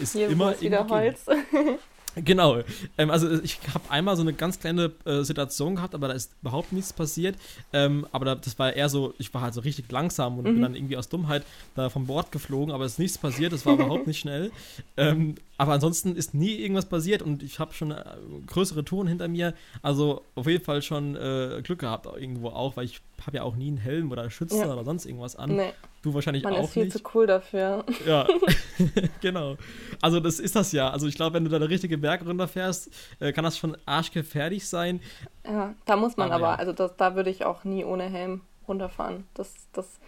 [0.00, 1.26] es Hier immer wieder Holz.
[2.24, 2.58] Genau.
[2.96, 6.32] Ähm, also ich habe einmal so eine ganz kleine äh, Situation gehabt, aber da ist
[6.40, 7.36] überhaupt nichts passiert.
[7.72, 10.52] Ähm, aber da, das war eher so, ich war halt so richtig langsam und mhm.
[10.54, 13.66] bin dann irgendwie aus Dummheit da vom Bord geflogen, aber es ist nichts passiert, es
[13.66, 14.50] war überhaupt nicht schnell.
[14.96, 18.04] Ähm, aber ansonsten ist nie irgendwas passiert und ich habe schon äh,
[18.46, 19.54] größere Touren hinter mir.
[19.82, 23.56] Also auf jeden Fall schon äh, Glück gehabt irgendwo auch, weil ich habe ja auch
[23.56, 24.72] nie einen Helm oder Schützer ja.
[24.72, 25.56] oder sonst irgendwas an.
[25.56, 25.72] Nee.
[26.02, 26.96] Du wahrscheinlich Man auch ist viel nicht.
[26.96, 27.84] zu cool dafür.
[28.06, 28.28] Ja,
[29.20, 29.56] genau.
[30.00, 30.90] Also das ist das ja.
[30.90, 34.68] Also ich glaube, wenn du da eine richtige Berg runterfährst, äh, kann das schon arschgefährlich
[34.68, 35.00] sein.
[35.44, 36.58] Ja, da muss man aber, aber ja.
[36.60, 39.26] also das, da würde ich auch nie ohne Helm runterfahren.
[39.34, 39.98] Das, das,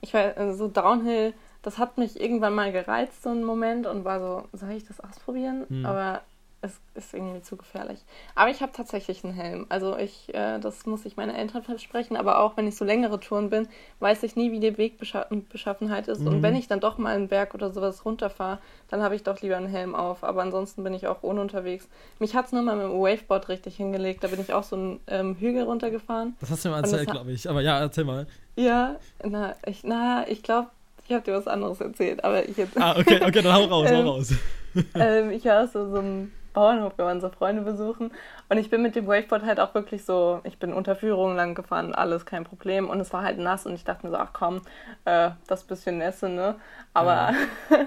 [0.00, 4.04] ich weiß, also so Downhill das hat mich irgendwann mal gereizt, so ein Moment, und
[4.04, 5.64] war so, soll ich das ausprobieren?
[5.68, 5.86] Mhm.
[5.86, 6.20] Aber
[6.64, 7.98] es ist irgendwie zu gefährlich.
[8.34, 9.66] Aber ich habe tatsächlich einen Helm.
[9.68, 13.20] Also ich, äh, das muss ich meine Eltern versprechen, aber auch wenn ich so längere
[13.20, 13.68] Touren bin,
[14.00, 16.20] weiß ich nie, wie die Wegbeschaffenheit ist.
[16.20, 16.26] Mhm.
[16.26, 19.42] Und wenn ich dann doch mal einen Berg oder sowas runterfahre, dann habe ich doch
[19.42, 20.24] lieber einen Helm auf.
[20.24, 21.86] Aber ansonsten bin ich auch ohne unterwegs.
[22.18, 24.24] Mich hat es nur mal mit dem Waveboard richtig hingelegt.
[24.24, 26.34] Da bin ich auch so einen ähm, Hügel runtergefahren.
[26.40, 27.48] Das hast du mir erzählt, glaube ich.
[27.48, 28.26] Aber ja, erzähl mal.
[28.56, 30.68] Ja, na, ich, na, ich glaube,
[31.06, 32.76] ich habe dir was anderes erzählt, aber ich jetzt.
[32.80, 34.34] Ah, okay, okay, dann hau raus, ähm, hau raus.
[34.94, 38.10] ähm, ich war so, so einem Bauernhof, wir waren so Freunde besuchen.
[38.48, 41.54] Und ich bin mit dem Wakeboard halt auch wirklich so, ich bin unter Führung lang
[41.54, 42.88] gefahren, alles kein Problem.
[42.88, 44.62] Und es war halt nass und ich dachte mir so, ach komm,
[45.04, 46.54] äh, das bisschen Nässe, ne?
[46.94, 47.34] Aber
[47.70, 47.86] ja.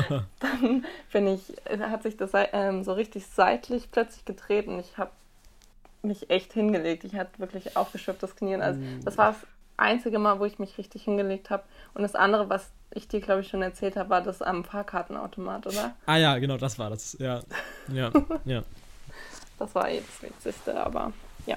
[0.40, 5.10] dann bin ich, hat sich das ähm, so richtig seitlich plötzlich gedreht und ich habe
[6.02, 7.04] mich echt hingelegt.
[7.04, 8.54] Ich hatte wirklich aufgeschöpftes Knie.
[8.56, 9.00] Also mm.
[9.04, 9.42] das war das
[9.76, 11.62] einzige Mal, wo ich mich richtig hingelegt habe.
[11.94, 15.66] Und das andere, was ich dir, glaube ich, schon erzählt habe, war das am Fahrkartenautomat,
[15.66, 15.94] oder?
[16.06, 17.16] Ah ja, genau, das war das.
[17.18, 17.40] Ja,
[17.92, 18.10] ja,
[18.44, 18.62] ja.
[19.58, 21.12] Das war eh das Witzigste, aber
[21.46, 21.56] ja.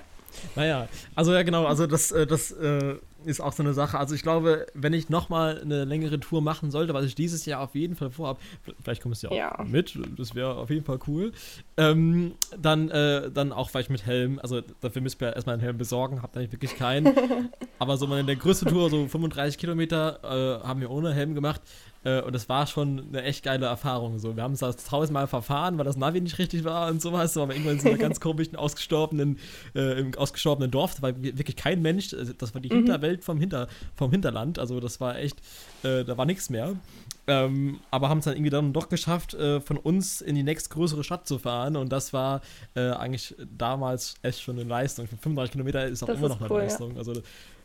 [0.56, 3.98] Naja, also ja genau, also das, äh, das äh, ist auch so eine Sache.
[3.98, 7.62] Also ich glaube, wenn ich nochmal eine längere Tour machen sollte, was ich dieses Jahr
[7.62, 8.40] auf jeden Fall vorhabe,
[8.84, 9.66] vielleicht kommst du ja auch ja.
[9.66, 11.32] mit, das wäre auf jeden Fall cool,
[11.78, 15.78] ähm, dann, äh, dann auch vielleicht mit Helm, also dafür müsst ihr erstmal einen Helm
[15.78, 17.14] besorgen, habt eigentlich wirklich keinen.
[17.80, 21.36] Aber so mal in der größten Tour, so 35 Kilometer, äh, haben wir ohne Helm
[21.36, 21.62] gemacht.
[22.04, 24.20] Äh, und das war schon eine echt geile Erfahrung.
[24.20, 24.36] So.
[24.36, 27.36] Wir haben es das tausendmal verfahren, weil das Navi nicht richtig war und sowas.
[27.38, 29.38] Aber irgendwann in so einer ganz komischen, ausgestorbenen,
[29.76, 30.96] äh, im ausgestorbenen Dorf.
[30.96, 32.14] Da war wirklich kein Mensch.
[32.14, 32.78] Also das war die mhm.
[32.78, 34.60] Hinterwelt vom, Hinter, vom Hinterland.
[34.60, 35.40] Also das war echt,
[35.84, 36.76] äh, da war nichts mehr.
[37.28, 41.04] Ähm, aber haben es dann irgendwie dann doch geschafft, äh, von uns in die nächstgrößere
[41.04, 41.76] Stadt zu fahren.
[41.76, 42.42] Und das war
[42.76, 45.08] äh, eigentlich damals echt schon eine Leistung.
[45.08, 46.92] 35 Kilometer ist auch das immer ist noch eine cool, Leistung.
[46.94, 46.98] Ja.
[46.98, 47.22] Also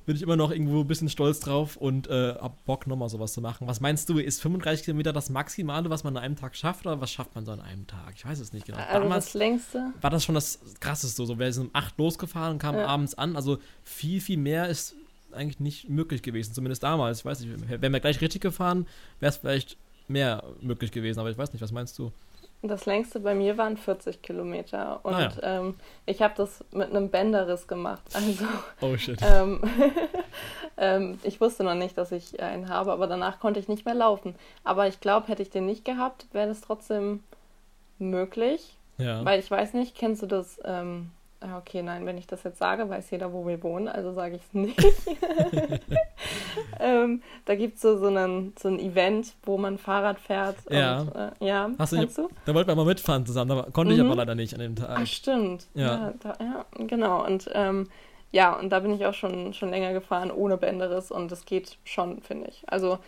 [0.07, 3.33] bin ich immer noch irgendwo ein bisschen stolz drauf und äh, hab Bock, nochmal sowas
[3.33, 3.67] zu machen.
[3.67, 7.01] Was meinst du, ist 35 Kilometer das Maximale, was man an einem Tag schafft, oder
[7.01, 8.13] was schafft man so an einem Tag?
[8.15, 8.79] Ich weiß es nicht genau.
[8.79, 9.93] Also Damals das längste?
[10.01, 12.87] War das schon das Krasseste, so, wir sind um 8 losgefahren und kamen ja.
[12.87, 14.95] abends an, also viel, viel mehr ist
[15.35, 17.21] eigentlich nicht möglich gewesen, zumindest damals.
[17.21, 18.87] Ich weiß nicht, wären wir gleich richtig gefahren,
[19.21, 19.77] wäre es vielleicht
[20.09, 22.13] mehr möglich gewesen, aber ich weiß nicht, was meinst du?
[22.63, 25.33] Das längste bei mir waren 40 Kilometer und Ah, ja.
[25.61, 25.75] ähm,
[26.07, 28.01] ich habe das mit einem Bänderriss gemacht.
[28.15, 28.45] Also
[28.81, 29.19] Oh shit.
[29.23, 29.61] ähm,
[30.79, 33.95] ähm, ich wusste noch nicht, dass ich einen habe, aber danach konnte ich nicht mehr
[33.95, 34.35] laufen.
[34.63, 37.21] Aber ich glaube, hätte ich den nicht gehabt, wäre das trotzdem
[37.99, 38.77] möglich.
[38.99, 39.23] ja.
[39.25, 40.59] Weil ich weiß nicht, kennst du das?
[41.47, 44.37] Ah, okay, nein, wenn ich das jetzt sage, weiß jeder, wo wir wohnen, also sage
[44.37, 44.83] ich es nicht.
[46.81, 50.57] ähm, da gibt es so, so, einen, so ein Event, wo man Fahrrad fährt.
[50.71, 51.01] Ja.
[51.01, 52.29] Und, äh, ja, Hast du kennst du?
[52.47, 54.07] Da wollten wir mal mitfahren zusammen, da konnte ich Mhm.
[54.07, 54.89] aber leider nicht an dem Tag.
[54.99, 55.67] Ah, stimmt.
[55.75, 55.85] Ja.
[55.85, 57.25] Ja, da, ja genau.
[57.25, 57.89] Und ähm,
[58.33, 61.77] ja, und da bin ich auch schon, schon länger gefahren, ohne Bänderriss und das geht
[61.85, 62.63] schon, finde ich.
[62.67, 62.99] Also,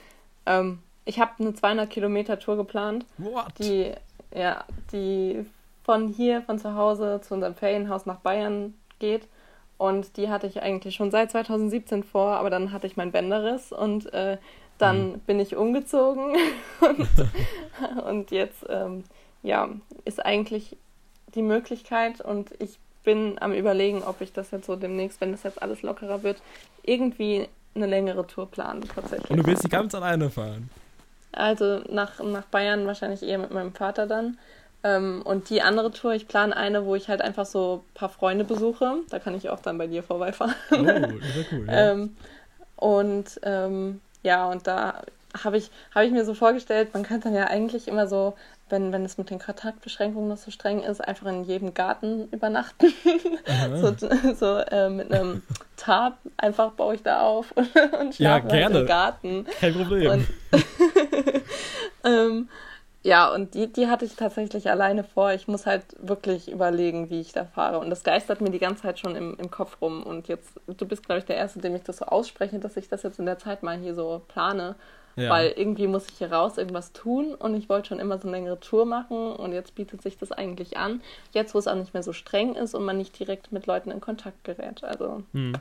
[0.47, 3.47] ähm, ich habe eine 200 Kilometer Tour geplant, What?
[3.59, 3.93] die,
[4.35, 5.47] ja, die
[5.87, 9.29] von hier, von zu Hause zu unserem Ferienhaus nach Bayern geht.
[9.79, 13.71] Und die hatte ich eigentlich schon seit 2017 vor, aber dann hatte ich meinen Bänderriss
[13.71, 14.37] und äh,
[14.79, 15.19] dann Mhm.
[15.21, 16.35] bin ich umgezogen
[16.81, 17.09] und,
[18.05, 19.05] und jetzt, ähm,
[19.45, 19.69] ja,
[20.05, 20.77] ist eigentlich
[21.35, 25.45] die Möglichkeit und ich bin am überlegen, ob ich das jetzt so demnächst, wenn das
[25.45, 26.39] jetzt alles lockerer wird,
[26.83, 27.47] irgendwie
[27.77, 29.31] eine längere Tour planen tatsächlich.
[29.31, 30.69] Und du willst die ganz alleine fahren?
[31.33, 34.39] Also nach, nach Bayern wahrscheinlich eher mit meinem Vater dann.
[34.87, 38.09] Ähm, und die andere Tour, ich plane eine, wo ich halt einfach so ein paar
[38.09, 38.99] Freunde besuche.
[39.11, 40.55] Da kann ich auch dann bei dir vorbeifahren.
[40.71, 41.67] Oh, ist cool.
[41.67, 41.91] Ja.
[41.93, 42.17] Ähm,
[42.77, 45.03] und ähm, ja, und da
[45.43, 48.35] habe ich, hab ich mir so vorgestellt, man könnte dann ja eigentlich immer so,
[48.69, 52.93] wenn, wenn es mit den Kontaktbeschränkungen noch so streng ist, einfach in jedem Garten übernachten.
[53.81, 53.95] So
[54.35, 55.43] so äh, mit einem
[55.77, 57.69] Tarp einfach baue ich da auf und,
[58.01, 58.79] und Ja, schlafe halt gerne.
[58.81, 59.47] im Garten.
[59.61, 60.11] Kein Problem.
[60.11, 60.27] Und,
[62.05, 62.49] ähm,
[63.07, 65.33] ja, und die, die hatte ich tatsächlich alleine vor.
[65.33, 67.79] Ich muss halt wirklich überlegen, wie ich da fahre.
[67.79, 70.03] Und das geistert mir die ganze Zeit schon im, im Kopf rum.
[70.03, 72.89] Und jetzt, du bist, glaube ich, der Erste, dem ich das so ausspreche, dass ich
[72.89, 74.75] das jetzt in der Zeit mal hier so plane.
[75.15, 75.31] ja.
[75.31, 78.39] Weil irgendwie muss ich hier raus irgendwas tun und ich wollte schon immer so eine
[78.39, 81.01] längere Tour machen und jetzt bietet sich das eigentlich an.
[81.33, 83.93] Jetzt, wo es auch nicht mehr so streng ist und man nicht direkt mit Leuten
[83.93, 84.83] in Kontakt gerät.
[84.83, 85.53] Also, Hm.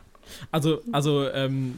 [0.52, 1.78] Also, also, ähm,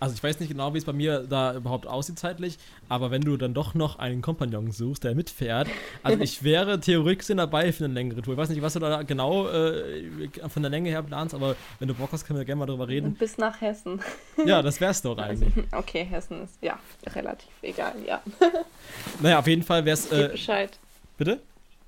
[0.00, 2.56] also ich weiß nicht genau, wie es bei mir da überhaupt aussieht zeitlich,
[2.88, 5.68] aber wenn du dann doch noch einen Kompagnon suchst, der mitfährt,
[6.02, 8.34] also ich wäre theoretisch dabei für eine längere Tour.
[8.34, 11.88] Ich weiß nicht, was du da genau äh, von der Länge her planst, aber wenn
[11.88, 13.14] du Bock hast, können wir gerne mal drüber reden.
[13.14, 14.00] bis nach Hessen.
[14.46, 15.52] Ja, das wär's doch eigentlich.
[15.72, 18.22] Okay, Hessen ist ja relativ egal, ja.
[19.20, 20.78] Naja, auf jeden Fall wär's, Ich gebe äh, Bescheid.
[21.18, 21.40] bitte?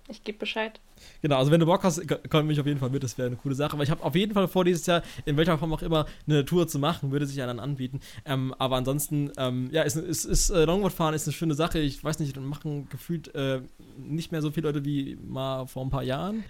[0.09, 0.79] Ich gebe Bescheid.
[1.23, 3.29] Genau, also wenn du Bock hast, ko- komm mich auf jeden Fall mit, das wäre
[3.29, 3.73] eine coole Sache.
[3.75, 6.45] Aber ich habe auf jeden Fall vor, dieses Jahr, in welcher Form auch immer, eine
[6.45, 8.01] Tour zu machen, würde sich ja dann anbieten.
[8.25, 11.79] Ähm, aber ansonsten, ähm, ja, ist, ist, ist äh, Longboardfahren ist eine schöne Sache.
[11.79, 13.61] Ich weiß nicht, dann machen gefühlt äh,
[13.97, 16.45] nicht mehr so viele Leute wie mal vor ein paar Jahren.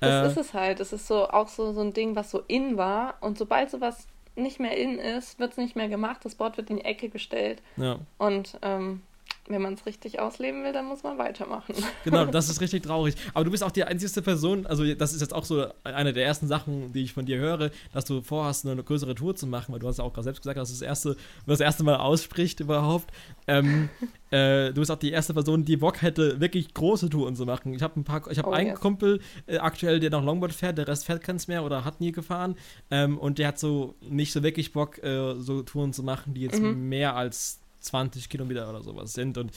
[0.00, 0.80] Das Äh, ist es halt.
[0.80, 3.14] Das ist so auch so, so ein Ding, was so in war.
[3.20, 6.20] Und sobald sowas nicht mehr in ist, wird es nicht mehr gemacht.
[6.24, 7.62] Das Board wird in die Ecke gestellt.
[7.76, 9.02] ja, Und ähm,
[9.48, 11.74] wenn man es richtig ausleben will, dann muss man weitermachen.
[12.04, 13.14] genau, das ist richtig traurig.
[13.34, 16.24] Aber du bist auch die einzige Person, also das ist jetzt auch so eine der
[16.24, 19.72] ersten Sachen, die ich von dir höre, dass du vorhast, eine größere Tour zu machen,
[19.72, 21.96] weil du hast ja auch gerade selbst gesagt, dass du das erste, das erste Mal
[21.96, 23.10] ausspricht überhaupt.
[23.46, 23.88] Ähm,
[24.30, 27.72] äh, du bist auch die erste Person, die Bock hätte, wirklich große Touren zu machen.
[27.74, 28.80] Ich habe ein paar, ich habe Oh, einen yes.
[28.80, 32.12] Kumpel äh, aktuell, der noch Longboard fährt, der Rest fährt keins mehr oder hat nie
[32.12, 32.56] gefahren.
[32.90, 36.42] Ähm, und der hat so nicht so wirklich Bock, äh, so Touren zu machen, die
[36.42, 36.88] jetzt Mhm.
[36.88, 39.38] mehr als 20 Kilometer oder sowas sind.
[39.38, 39.52] Und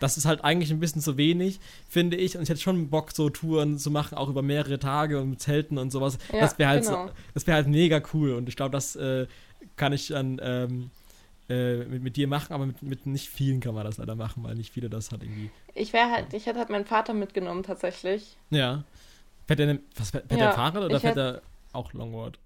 [0.00, 2.36] das ist halt eigentlich ein bisschen zu wenig, finde ich.
[2.36, 5.40] Und ich hätte schon Bock, so Touren zu machen, auch über mehrere Tage und mit
[5.40, 6.18] Zelten und sowas.
[6.32, 7.10] Ja, das wäre halt, genau.
[7.34, 8.32] das wäre halt mega cool.
[8.34, 9.26] Und ich glaube, das äh,
[9.76, 10.90] kann ich dann ähm,
[11.48, 14.42] äh, mit, mit dir machen, aber mit, mit nicht vielen kann man das leider machen,
[14.44, 15.50] weil nicht viele das halt irgendwie.
[15.74, 18.36] Ich wäre halt, ich hätte halt meinen Vater mitgenommen tatsächlich.
[18.50, 18.84] Ja.
[19.46, 22.38] Fährt der, denn- was, fährt Ja, der Fahrrad oder fährt er auch Longboard?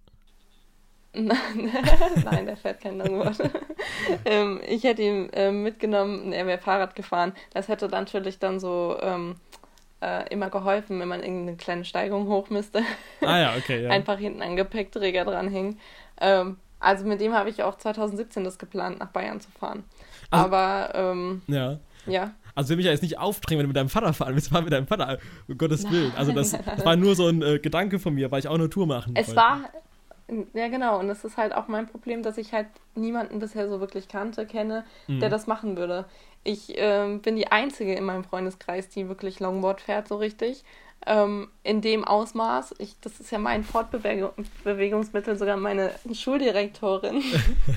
[1.14, 3.37] Nein, der fährt kein Longboard.
[4.25, 7.33] ähm, ich hätte ihn ähm, mitgenommen und er wäre Fahrrad gefahren.
[7.53, 9.37] Das hätte natürlich dann so ähm,
[10.01, 12.83] äh, immer geholfen, wenn man irgendeine kleine Steigung hoch müsste.
[13.20, 13.90] Ah ja, okay, ja.
[13.90, 15.79] Einfach hinten einen Gepäckträger dranhängen.
[16.20, 19.85] Ähm, also mit dem habe ich auch 2017 das geplant, nach Bayern zu fahren.
[20.31, 21.79] Also- Aber ähm, ja.
[22.07, 24.48] ja, Also will mich ja jetzt nicht aufdrängen, wenn du mit deinem Vater fahren willst,
[24.48, 25.88] fahr mit deinem Vater, um Gottes.
[25.90, 26.12] Willen.
[26.16, 28.70] Also das, das war nur so ein äh, Gedanke von mir, weil ich auch eine
[28.70, 29.40] Tour machen es wollte.
[29.40, 29.61] war,
[30.55, 33.81] ja genau, und das ist halt auch mein Problem, dass ich halt niemanden bisher so
[33.81, 35.31] wirklich kannte, kenne, der Mhm.
[35.33, 36.05] das machen würde.
[36.45, 40.64] Ich ähm, bin die Einzige in meinem Freundeskreis, die wirklich Longboard fährt, so richtig.
[41.05, 42.77] Ähm, in dem Ausmaß.
[42.79, 47.23] Ich, das ist ja mein Fortbewegungsmittel, sogar meine Schuldirektorin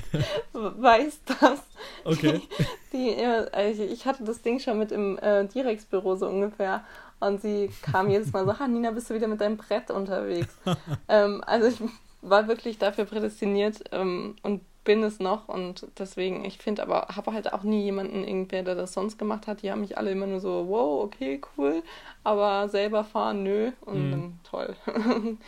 [0.52, 1.60] weiß das.
[2.04, 2.40] Okay.
[2.92, 6.84] Die, äh, also ich hatte das Ding schon mit im äh, Direx-Büro so ungefähr.
[7.18, 10.54] Und sie kam jedes Mal so, ah, Nina, bist du wieder mit deinem Brett unterwegs?
[11.08, 11.80] ähm, also ich
[12.22, 13.84] war wirklich dafür prädestiniert.
[13.92, 18.22] Ähm, und bin es noch und deswegen, ich finde aber, habe halt auch nie jemanden
[18.22, 19.62] irgendwer, der das sonst gemacht hat.
[19.62, 21.82] Die haben mich alle immer nur so, wow, okay, cool,
[22.22, 24.10] aber selber fahren, nö und Mhm.
[24.12, 24.76] dann toll.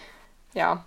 [0.55, 0.85] ja,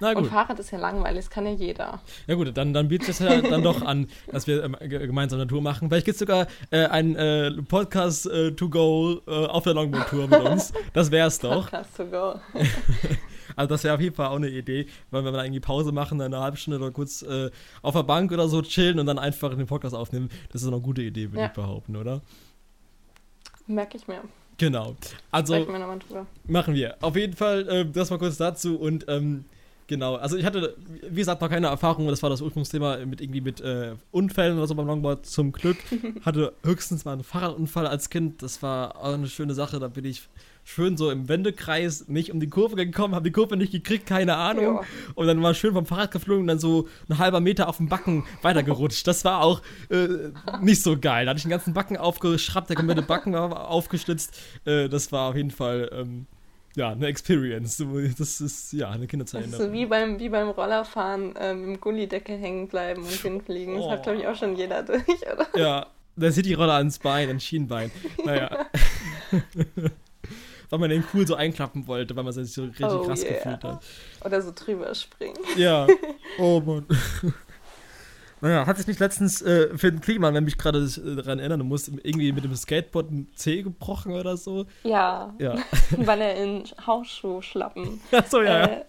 [0.00, 0.26] und.
[0.26, 2.00] Fahrrad ist ja langweilig, das kann ja jeder.
[2.26, 5.38] Ja gut, dann, dann bietet es ja dann doch an, dass wir ähm, ge- gemeinsam
[5.40, 5.88] eine Tour machen.
[5.88, 10.28] Vielleicht gibt es sogar äh, einen äh, Podcast äh, to go äh, auf der Longboard-Tour
[10.28, 10.72] mit uns.
[10.92, 11.70] Das wär's doch.
[11.70, 12.34] Podcast to go.
[13.56, 15.92] Also das wäre auf jeden Fall auch eine Idee, weil wenn wir dann irgendwie Pause
[15.92, 17.50] machen, dann eine halbe Stunde oder kurz äh,
[17.82, 20.28] auf der Bank oder so chillen und dann einfach den Podcast aufnehmen.
[20.52, 21.46] Das ist eine gute Idee, würde Ja.
[21.46, 22.20] ich behaupten, oder?
[23.68, 24.22] Merke ich mir.
[24.58, 24.96] Genau.
[25.30, 26.26] Also wir.
[26.48, 26.96] Machen wir.
[27.00, 29.44] Auf jeden Fall, äh, das mal kurz dazu und ähm,
[29.86, 30.76] genau, also ich hatte,
[31.08, 34.66] wie gesagt, noch keine Erfahrung, das war das Ursprungsthema mit irgendwie mit äh, Unfällen oder
[34.66, 35.26] so beim Longboard.
[35.26, 35.76] Zum Glück
[36.22, 40.04] hatte höchstens mal einen Fahrradunfall als Kind, das war auch eine schöne Sache, da bin
[40.04, 40.28] ich
[40.64, 44.36] schön so im Wendekreis nicht um die Kurve gekommen, habe die Kurve nicht gekriegt, keine
[44.36, 44.76] Ahnung.
[44.76, 44.80] Ja.
[45.14, 47.88] Und dann war schön vom Fahrrad geflogen und dann so ein halber Meter auf dem
[47.88, 49.06] Backen weitergerutscht.
[49.06, 50.08] Das war auch äh,
[50.60, 51.26] nicht so geil.
[51.26, 54.38] Da hatte ich den ganzen Backen aufgeschraubt, der komplette Backen war aufgestützt.
[54.64, 56.26] Äh, das war auf jeden Fall, ähm,
[56.76, 57.82] ja, eine Experience.
[58.18, 59.66] Das ist, ja, eine Kindheitserinnerung.
[59.66, 63.76] so wie beim, wie beim Rollerfahren ähm, im Gullideckel hängen bleiben und hinfliegen.
[63.76, 65.46] Das hat, glaube ich, auch schon jeder durch, oder?
[65.56, 67.90] Ja, da sieht die Rolle ans Bein, ans Schienbein.
[68.24, 68.66] Naja.
[70.70, 73.34] weil man den cool so einklappen wollte, weil man sich so richtig Oh krass yeah.
[73.34, 73.84] gefühlt hat.
[74.24, 75.38] Oder so drüber springen.
[75.56, 75.86] Ja.
[76.36, 76.84] Oh Mann.
[78.44, 81.66] Naja, hat sich nicht letztens äh, für den Kliman, wenn mich gerade äh, daran erinnern
[81.66, 84.66] muss, irgendwie mit dem Skateboard ein Zeh gebrochen oder so?
[84.82, 85.54] Ja, Ja.
[85.96, 88.64] weil er in Hausschuhschlappen Achso, ja.
[88.66, 88.84] äh,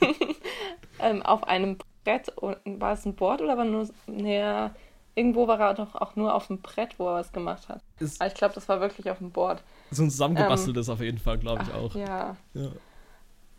[1.00, 4.74] ähm, auf einem Brett, und- war es ein Board oder war nur, näher,
[5.14, 7.82] irgendwo war er doch auch nur auf dem Brett, wo er was gemacht hat.
[8.00, 9.62] Ist Aber ich glaube, das war wirklich auf dem Board.
[9.90, 11.94] so ein zusammengebasteltes auf jeden Fall, glaube ich Ach, auch.
[11.94, 12.36] Ja.
[12.54, 12.68] Ja.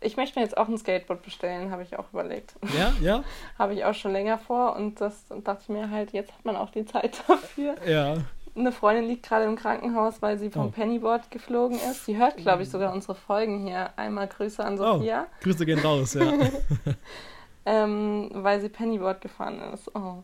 [0.02, 2.54] Ich möchte mir jetzt auch ein Skateboard bestellen, habe ich auch überlegt.
[2.78, 3.24] Ja, ja,
[3.58, 6.56] Habe ich auch schon länger vor und das dachte ich mir halt, jetzt hat man
[6.56, 7.74] auch die Zeit dafür.
[7.86, 8.16] ja.
[8.56, 10.70] Eine Freundin liegt gerade im Krankenhaus, weil sie vom Oh.
[10.70, 12.04] Pennyboard geflogen ist.
[12.04, 13.90] Sie hört, glaube ich, sogar unsere Folgen hier.
[13.96, 14.94] Einmal Grüße an Oh.
[14.98, 16.32] Sophia, Grüße gehen raus, ja.
[17.66, 19.94] ähm, weil sie Pennyboard gefahren ist.
[19.94, 20.22] Oh.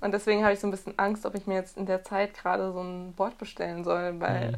[0.00, 2.34] Und deswegen habe ich so ein bisschen Angst, ob ich mir jetzt in der Zeit
[2.34, 4.56] gerade so ein Board bestellen soll, weil Mhm.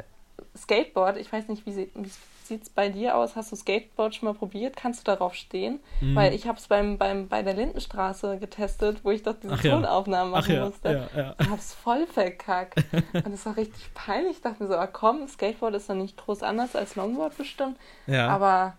[0.58, 2.10] Skateboard, ich weiß nicht, wie, sie, wie
[2.52, 3.34] sieht es bei dir aus?
[3.34, 4.76] Hast du Skateboard schon mal probiert?
[4.76, 5.80] Kannst du darauf stehen?
[6.00, 6.14] Mhm.
[6.14, 9.64] Weil ich habe es beim, beim, bei der Lindenstraße getestet, wo ich doch diese Ach
[9.64, 9.74] ja.
[9.74, 11.08] Tonaufnahmen Ach machen ja, musste.
[11.14, 11.34] ja, ja.
[11.40, 12.76] Ich hab's voll verkackt.
[13.12, 14.36] Und es war richtig peinlich.
[14.36, 17.76] Ich dachte mir so, ah, komm, Skateboard ist doch nicht groß anders als Longboard bestimmt.
[18.06, 18.28] ja.
[18.28, 18.76] Aber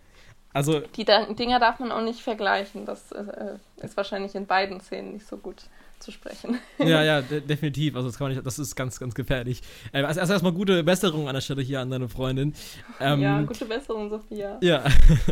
[0.53, 2.85] Also, die Dinger darf man auch nicht vergleichen.
[2.85, 5.63] Das äh, ist wahrscheinlich in beiden Szenen nicht so gut
[6.03, 6.59] zu sprechen.
[6.77, 7.95] ja, ja, de definitiv.
[7.95, 9.61] Also, das kann man nicht, das ist ganz, ganz gefährlich.
[9.91, 12.53] Äh, also, erst erstmal gute Besserung an der Stelle hier an deine Freundin.
[12.99, 14.59] Ähm, ja, gute Besserung, Sophia.
[14.61, 14.83] Ja.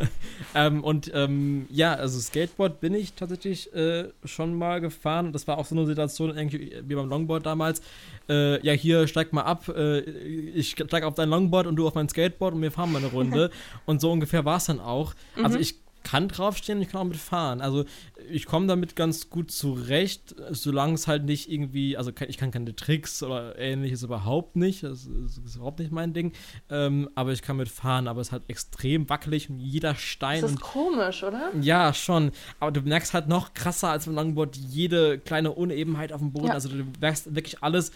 [0.55, 5.27] ähm, und ähm, ja, also Skateboard bin ich tatsächlich äh, schon mal gefahren.
[5.27, 7.81] Und das war auch so eine Situation, irgendwie wie beim Longboard damals.
[8.29, 9.67] Äh, ja, hier steig mal ab.
[9.67, 12.99] Äh, ich steig auf dein Longboard und du auf mein Skateboard und wir fahren mal
[12.99, 13.51] eine Runde.
[13.85, 15.13] und so ungefähr war es dann auch.
[15.43, 15.61] Also Mhm.
[15.61, 17.61] ich kann draufstehen ich kann auch mitfahren.
[17.61, 17.85] Also
[18.29, 22.75] ich komme damit ganz gut zurecht, solange es halt nicht irgendwie, also ich kann keine
[22.75, 24.83] Tricks oder ähnliches überhaupt nicht.
[24.83, 26.33] Das ist, das ist überhaupt nicht mein Ding.
[26.69, 30.51] Ähm, aber ich kann mitfahren, aber es ist halt extrem wackelig und jeder Stein Das
[30.51, 31.51] ist komisch, oder?
[31.61, 32.31] ja, schon.
[32.59, 36.47] Aber du merkst halt noch krasser als beim Longboard jede kleine Unebenheit auf dem Boden.
[36.47, 36.53] Ja.
[36.53, 37.91] Also du merkst wirklich alles.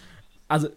[0.48, 0.68] Also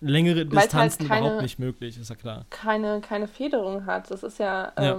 [0.00, 2.44] längere halt Distanzen keine- überhaupt nicht möglich, ist ja klar.
[2.50, 4.10] Keine, keine Federung hat.
[4.10, 4.94] Das ist ja, Ja.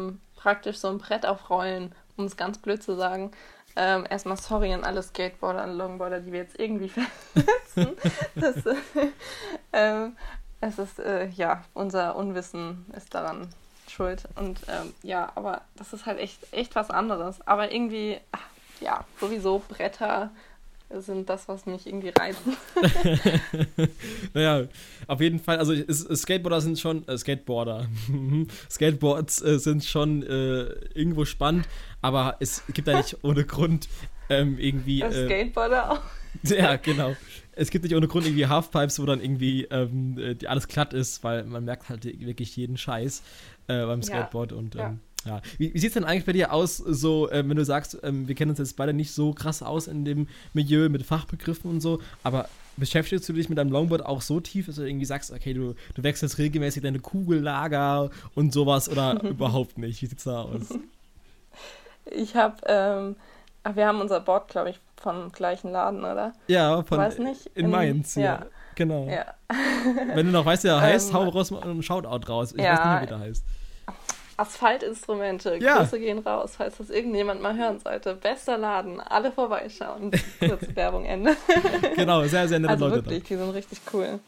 [0.45, 3.31] Praktisch so ein Brett auf Rollen, um es ganz blöd zu sagen.
[3.75, 6.89] Ähm, erstmal sorry an alle Skateboarder und Longboarder, die wir jetzt irgendwie
[7.33, 7.97] verletzen.
[8.35, 8.57] das,
[9.71, 10.09] äh,
[10.61, 13.49] es ist, äh, ja, unser Unwissen ist daran
[13.89, 14.25] schuld.
[14.35, 17.41] Und ähm, ja, aber das ist halt echt, echt was anderes.
[17.47, 18.45] Aber irgendwie, ach,
[18.81, 20.29] ja, sowieso Bretter
[20.89, 22.55] sind das, was mich irgendwie reizen.
[24.33, 24.67] Naja,
[25.07, 27.87] auf jeden Fall, also Skateboarder sind schon, äh, Skateboarder,
[28.69, 31.67] Skateboards äh, sind schon äh, irgendwo spannend,
[32.01, 33.87] aber es gibt da nicht ohne Grund
[34.29, 35.01] ähm, irgendwie.
[35.01, 36.01] Äh, Skateboarder auch.
[36.43, 37.15] ja, genau.
[37.53, 41.23] Es gibt nicht ohne Grund irgendwie Halfpipes, wo dann irgendwie ähm, äh, alles glatt ist,
[41.23, 43.23] weil man merkt halt wirklich jeden Scheiß
[43.67, 44.87] äh, beim Ja, Skateboard und ja.
[44.87, 44.99] ähm, ja.
[45.57, 48.27] Wie, wie sieht es denn eigentlich bei dir aus, so, äh, wenn du sagst, ähm,
[48.27, 51.81] wir kennen uns jetzt beide nicht so krass aus in dem Milieu mit Fachbegriffen und
[51.81, 55.31] so, aber beschäftigst du dich mit deinem Longboard auch so tief, dass du irgendwie sagst,
[55.31, 60.01] okay, du, du wechselst regelmäßig deine Kugellager und sowas oder überhaupt nicht?
[60.01, 60.69] Wie sieht's da aus?
[62.11, 63.15] Ich habe, ähm,
[63.73, 66.33] wir haben unser Board, glaube ich, vom gleichen Laden, oder?
[66.47, 67.47] Ja, von Weiß nicht.
[67.55, 68.21] in Mainz, ja.
[68.21, 68.45] Ja.
[68.75, 69.07] Genau.
[69.07, 69.25] ja.
[70.13, 72.53] Wenn du noch weißt, wie er heißt, Ähm, hau raus mal einen Shoutout raus.
[72.55, 72.73] Ich ja.
[72.73, 73.43] weiß nicht, wie der heißt.
[74.37, 75.57] Asphaltinstrumente.
[75.61, 75.77] Ja.
[75.77, 78.15] Grüße gehen raus, falls das irgendjemand mal hören sollte.
[78.15, 80.11] Bester Laden, alle vorbeischauen.
[80.39, 81.35] Kurze Werbung, Ende.
[81.95, 82.97] genau, sehr, sehr nette also Leute.
[82.97, 83.29] wirklich, da.
[83.29, 84.19] die sind richtig cool.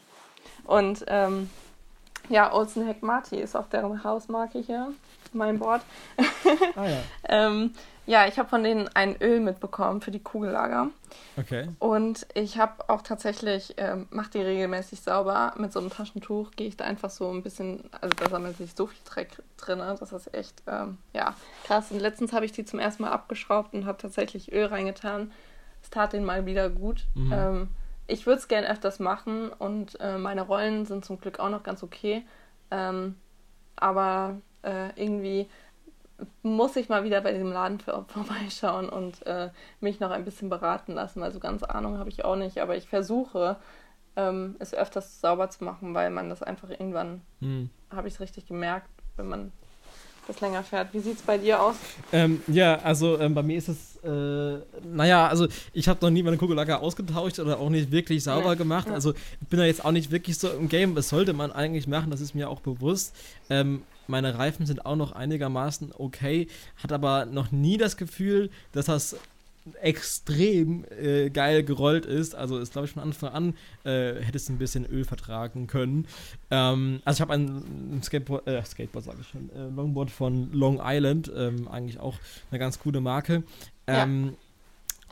[0.64, 1.50] Und ähm,
[2.28, 4.92] ja, Olsen Heck Marty ist auch deren Hausmarke hier,
[5.32, 5.82] mein Board.
[6.76, 6.98] ah ja.
[7.28, 7.74] ähm,
[8.08, 10.88] ja, ich habe von denen ein Öl mitbekommen für die Kugellager.
[11.36, 11.68] Okay.
[11.78, 15.52] Und ich habe auch tatsächlich, ähm, mache die regelmäßig sauber.
[15.58, 18.72] Mit so einem Taschentuch gehe ich da einfach so ein bisschen, also da sammelt sich
[18.74, 19.80] so viel Dreck drin.
[19.80, 21.90] Das ist echt, ähm, ja, krass.
[21.90, 25.30] Und letztens habe ich die zum ersten Mal abgeschraubt und habe tatsächlich Öl reingetan.
[25.82, 27.04] Es tat den mal wieder gut.
[27.14, 27.32] Mhm.
[27.32, 27.68] Ähm,
[28.06, 31.62] ich würde es gerne öfters machen und äh, meine Rollen sind zum Glück auch noch
[31.62, 32.24] ganz okay.
[32.70, 33.16] Ähm,
[33.76, 35.46] aber äh, irgendwie
[36.42, 39.50] muss ich mal wieder bei diesem Laden für, vorbeischauen und äh,
[39.80, 42.76] mich noch ein bisschen beraten lassen, weil so ganz Ahnung habe ich auch nicht, aber
[42.76, 43.56] ich versuche
[44.16, 47.70] ähm, es öfters sauber zu machen, weil man das einfach irgendwann, hm.
[47.90, 49.52] habe ich es richtig gemerkt, wenn man
[50.26, 50.92] das länger fährt.
[50.92, 51.76] Wie sieht es bei dir aus?
[52.12, 56.22] Ähm, ja, also ähm, bei mir ist es, äh, naja, also ich habe noch nie
[56.22, 58.56] meine Kugellager ausgetauscht oder auch nicht wirklich sauber nee.
[58.56, 58.88] gemacht.
[58.88, 58.94] Ja.
[58.94, 60.94] Also ich bin da jetzt auch nicht wirklich so im Game.
[60.94, 63.16] Das sollte man eigentlich machen, das ist mir auch bewusst.
[63.48, 68.86] Ähm, meine Reifen sind auch noch einigermaßen okay, hat aber noch nie das Gefühl, dass
[68.86, 69.16] das
[69.82, 72.34] extrem äh, geil gerollt ist.
[72.34, 76.06] Also ist, glaube ich, von Anfang an äh, hätte es ein bisschen Öl vertragen können.
[76.50, 80.80] Ähm, also ich habe ein Skateboard, äh, Skateboard sage ich schon, äh, Longboard von Long
[80.82, 82.14] Island, ähm, eigentlich auch
[82.50, 83.42] eine ganz coole Marke.
[83.86, 84.32] Ähm, ja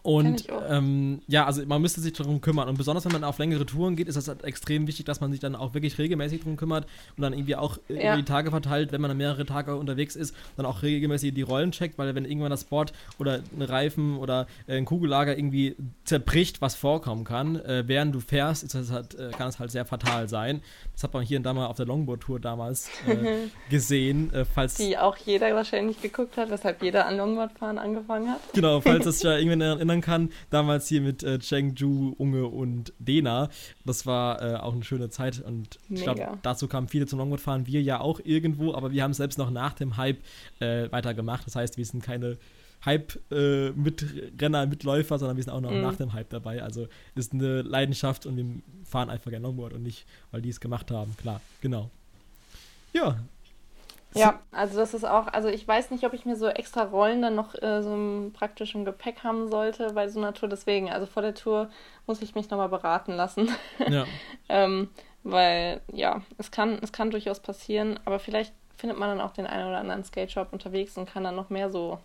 [0.06, 2.68] und ähm, ja, also man müsste sich darum kümmern.
[2.68, 5.32] Und besonders wenn man auf längere Touren geht, ist das halt extrem wichtig, dass man
[5.32, 8.12] sich dann auch wirklich regelmäßig darum kümmert und dann irgendwie auch ja.
[8.12, 11.42] über die Tage verteilt, wenn man dann mehrere Tage unterwegs ist, dann auch regelmäßig die
[11.42, 16.60] Rollen checkt, weil wenn irgendwann das Board oder ein Reifen oder ein Kugellager irgendwie zerbricht,
[16.60, 20.28] was vorkommen kann, äh, während du fährst, das halt, äh, kann es halt sehr fatal
[20.28, 20.60] sein.
[20.96, 24.32] Das hat man hier und da mal auf der Longboard-Tour damals äh, gesehen.
[24.32, 28.40] Äh, falls die auch jeder wahrscheinlich geguckt hat, weshalb jeder an Longboardfahren angefangen hat.
[28.54, 33.50] Genau, falls das ja irgendwie erinnern kann, damals hier mit äh, Chengju, Unge und Dena.
[33.84, 37.66] Das war äh, auch eine schöne Zeit und ich glaube, dazu kamen viele zum Longboardfahren.
[37.66, 40.20] Wir ja auch irgendwo, aber wir haben selbst noch nach dem Hype
[40.60, 41.46] äh, weitergemacht.
[41.46, 42.38] Das heißt, wir sind keine
[42.86, 45.82] Hype-Mitrenner, äh, Mitläufer, sondern wir sind auch noch mhm.
[45.82, 46.62] nach dem Hype dabei.
[46.62, 48.46] Also ist eine Leidenschaft und wir
[48.84, 51.14] fahren einfach gerne Longboard und nicht, weil die es gemacht haben.
[51.18, 51.90] Klar, genau.
[52.92, 53.18] Ja,
[54.16, 57.20] ja, also das ist auch, also ich weiß nicht, ob ich mir so extra Rollen
[57.20, 60.48] dann noch äh, so im praktischen Gepäck haben sollte bei so einer Tour.
[60.48, 61.68] Deswegen, also vor der Tour
[62.06, 63.50] muss ich mich nochmal beraten lassen.
[63.88, 64.04] Ja.
[64.48, 64.88] ähm,
[65.22, 69.46] weil, ja, es kann, es kann durchaus passieren, aber vielleicht findet man dann auch den
[69.46, 71.98] einen oder anderen Skate Shop unterwegs und kann dann noch mehr so,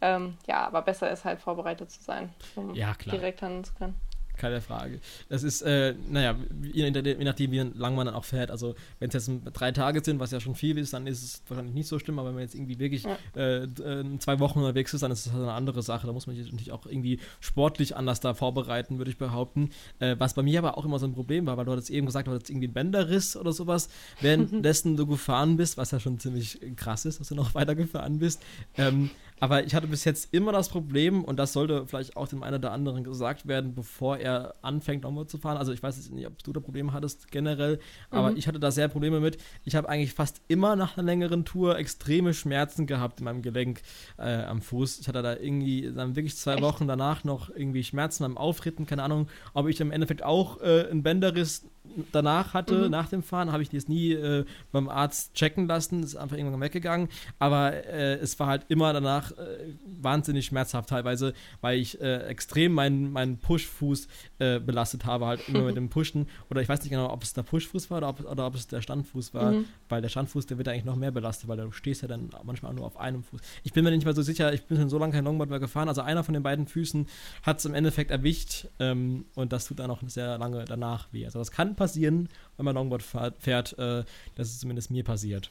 [0.00, 3.94] ähm, ja, aber besser ist halt vorbereitet zu sein, um ja, direkt handeln zu können
[4.36, 5.00] keine Frage.
[5.28, 8.50] Das ist, äh, naja, je, je, nachdem, wie lang man dann auch fährt.
[8.50, 11.42] Also, wenn es jetzt drei Tage sind, was ja schon viel ist, dann ist es
[11.48, 12.18] wahrscheinlich nicht so schlimm.
[12.18, 13.16] Aber wenn man jetzt irgendwie wirklich ja.
[13.34, 16.06] äh, äh zwei Wochen unterwegs ist, dann ist das halt eine andere Sache.
[16.06, 19.70] Da muss man sich natürlich auch irgendwie sportlich anders da vorbereiten, würde ich behaupten.
[19.98, 22.06] Äh, was bei mir aber auch immer so ein Problem war, weil du hattest eben
[22.06, 23.88] gesagt, du hattest irgendwie einen Bänderriss oder sowas,
[24.20, 28.18] währenddessen du gefahren bist, was ja schon ziemlich krass ist, dass du noch weiter gefahren
[28.18, 28.42] bist.
[28.76, 32.42] Ähm, aber ich hatte bis jetzt immer das Problem, und das sollte vielleicht auch dem
[32.42, 35.56] einen oder anderen gesagt werden, bevor er anfängt, Longboard zu fahren.
[35.56, 37.78] Also ich weiß nicht, ob du da Probleme hattest generell,
[38.10, 38.36] aber mhm.
[38.36, 39.38] ich hatte da sehr Probleme mit.
[39.64, 43.82] Ich habe eigentlich fast immer nach einer längeren Tour extreme Schmerzen gehabt in meinem Gelenk
[44.18, 45.00] äh, am Fuß.
[45.00, 46.62] Ich hatte da irgendwie dann wirklich zwei Echt?
[46.62, 48.86] Wochen danach noch irgendwie Schmerzen beim Aufritten.
[48.86, 51.66] Keine Ahnung, ob ich im Endeffekt auch äh, einen Bänderriss
[52.12, 52.90] danach hatte, mhm.
[52.90, 56.60] nach dem Fahren, habe ich das nie äh, beim Arzt checken lassen, ist einfach irgendwann
[56.60, 57.08] weggegangen.
[57.38, 62.72] Aber äh, es war halt immer danach äh, wahnsinnig schmerzhaft teilweise, weil ich äh, extrem
[62.72, 66.26] meinen, meinen Push-Fuß äh, belastet habe, halt immer mit dem Pushen.
[66.50, 68.66] Oder ich weiß nicht genau, ob es der Push-Fuß war oder ob, oder ob es
[68.66, 69.64] der Standfuß war, mhm.
[69.88, 72.74] weil der Standfuß, der wird eigentlich noch mehr belastet, weil du stehst ja dann manchmal
[72.74, 73.40] nur auf einem Fuß.
[73.64, 75.60] Ich bin mir nicht mehr so sicher, ich bin schon so lange kein Longboard mehr
[75.60, 77.06] gefahren, also einer von den beiden Füßen
[77.42, 81.24] hat es im Endeffekt erwischt ähm, und das tut dann auch sehr lange danach weh.
[81.24, 83.02] Also das kann passieren, wenn man Longboard
[83.38, 84.04] fährt, äh,
[84.36, 85.50] das ist zumindest mir passiert.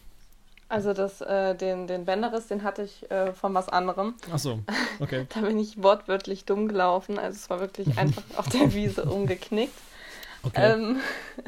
[0.67, 4.15] Also das, äh, den, den Bänderriss, den hatte ich äh, von was anderem.
[4.31, 4.61] Ach so,
[4.99, 5.27] okay.
[5.33, 7.19] da bin ich wortwörtlich dumm gelaufen.
[7.19, 9.77] Also es war wirklich einfach auf der Wiese umgeknickt.
[10.41, 10.73] Okay.
[10.73, 10.99] Ähm,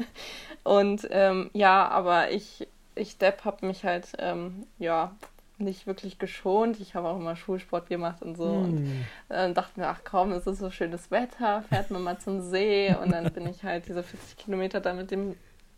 [0.64, 5.16] und ähm, ja, aber ich, ich Depp habe mich halt, ähm, ja,
[5.58, 6.80] nicht wirklich geschont.
[6.80, 8.46] Ich habe auch immer Schulsport gemacht und so.
[8.46, 8.64] Mm.
[8.64, 12.40] Und dann dachte mir, ach komm, es ist so schönes Wetter, fährt man mal zum
[12.40, 12.94] See.
[13.02, 15.34] Und dann bin ich halt diese 40 Kilometer da mit dem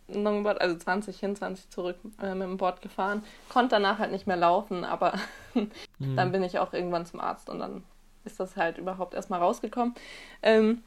[0.09, 3.23] Longboard, also 20 hin, 20 zurück äh, mit dem Board gefahren.
[3.49, 5.15] Konnte danach halt nicht mehr laufen, aber
[5.55, 5.71] mhm.
[6.17, 7.85] dann bin ich auch irgendwann zum Arzt und dann
[8.25, 9.95] ist das halt überhaupt erstmal rausgekommen.
[10.43, 10.83] Ähm,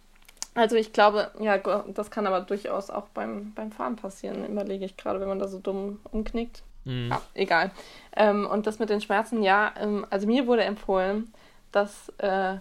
[0.55, 4.97] also ich glaube, ja, das kann aber durchaus auch beim, beim Fahren passieren, überlege ich
[4.97, 6.63] gerade, wenn man da so dumm umknickt.
[6.85, 7.09] Mhm.
[7.09, 7.71] Ja, egal.
[8.15, 11.33] Ähm, und das mit den Schmerzen, ja, ähm, also mir wurde empfohlen,
[11.71, 12.55] dass, äh,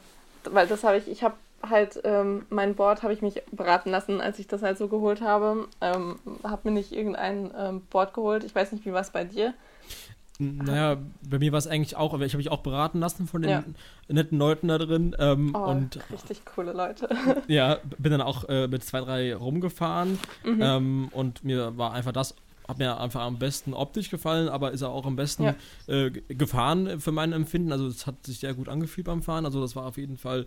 [0.45, 1.35] weil das habe ich, ich habe
[1.69, 5.21] halt ähm, mein Board habe ich mich beraten lassen, als ich das halt so geholt
[5.21, 5.69] habe.
[5.81, 8.45] Ähm, habe mir nicht irgendein ähm, Board geholt.
[8.45, 9.55] Ich weiß nicht, wie war es bei dir?
[10.39, 10.97] Naja,
[11.29, 13.51] bei mir war es eigentlich auch, aber ich habe mich auch beraten lassen von den
[13.51, 13.65] ja.
[14.09, 15.15] netten Leuten da drin.
[15.19, 17.09] Ähm, oh, und, richtig coole Leute.
[17.47, 20.61] ja, bin dann auch äh, mit zwei, drei rumgefahren mhm.
[20.61, 22.35] ähm, und mir war einfach das,
[22.69, 25.55] hat mir einfach am besten optisch gefallen, aber ist er auch am besten ja.
[25.89, 27.73] äh, gefahren für mein Empfinden.
[27.73, 29.45] Also es hat sich sehr gut angefühlt beim Fahren.
[29.45, 30.47] Also das war auf jeden Fall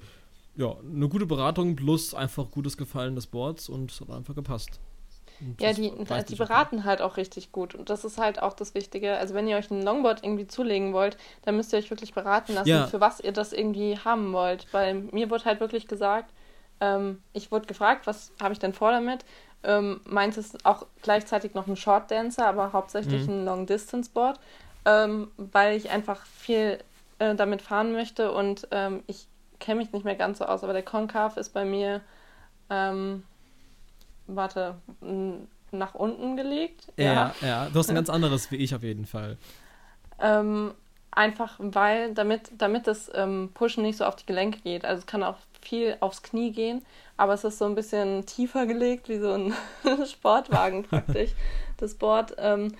[0.56, 4.80] ja, eine gute Beratung plus einfach gutes Gefallen des Boards und es hat einfach gepasst.
[5.60, 5.92] Ja, die,
[6.30, 7.76] die beraten halt auch richtig gut.
[7.76, 9.18] Und das ist halt auch das Wichtige.
[9.18, 12.54] Also wenn ihr euch ein Longboard irgendwie zulegen wollt, dann müsst ihr euch wirklich beraten
[12.54, 12.88] lassen, ja.
[12.88, 14.68] für was ihr das irgendwie haben wollt.
[14.72, 16.32] Weil mir wurde halt wirklich gesagt,
[16.80, 19.26] ähm, ich wurde gefragt, was habe ich denn vor damit?
[19.66, 23.34] Ähm, meint es auch gleichzeitig noch ein Short Dancer, aber hauptsächlich mhm.
[23.34, 24.40] ein Long Distance Board,
[24.86, 26.80] ähm, weil ich einfach viel
[27.20, 29.28] äh, damit fahren möchte und ähm, ich
[29.60, 32.02] kenne mich nicht mehr ganz so aus, aber der Konkav ist bei mir,
[32.70, 33.24] ähm,
[34.28, 34.76] warte,
[35.72, 36.88] nach unten gelegt.
[36.98, 39.38] Ja, ja, ja, du hast ein ganz anderes wie ich auf jeden Fall.
[40.20, 40.74] Ähm,
[41.12, 44.86] einfach weil, damit, damit das ähm, Pushen nicht so auf die Gelenke geht.
[44.86, 46.86] Also es kann auch viel aufs Knie gehen,
[47.18, 49.54] aber es ist so ein bisschen tiefer gelegt, wie so ein
[50.06, 51.32] Sportwagen praktisch,
[51.78, 52.74] das Board, ähm,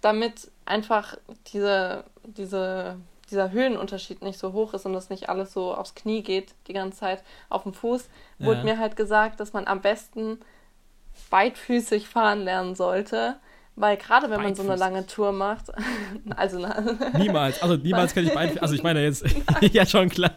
[0.00, 1.16] damit einfach
[1.46, 2.96] diese, diese
[3.30, 6.72] dieser Höhenunterschied nicht so hoch ist und das nicht alles so aufs Knie geht die
[6.72, 8.08] ganze Zeit auf dem Fuß,
[8.38, 8.46] ja.
[8.46, 10.38] wurde mir halt gesagt, dass man am besten
[11.30, 13.36] beidfüßig fahren lernen sollte.
[13.78, 15.66] Weil gerade wenn man so eine lange Tour macht,
[16.36, 16.66] also
[17.18, 19.26] niemals, also niemals kann ich beidfüßig, also ich meine jetzt,
[19.60, 20.34] ja schon klar.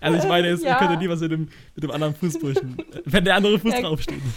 [0.00, 0.72] Also ich meine jetzt, ja.
[0.72, 3.80] ich könnte niemals mit dem, mit dem anderen Fuß pushen, wenn der andere Fuß ja.
[3.80, 4.20] draufsteht.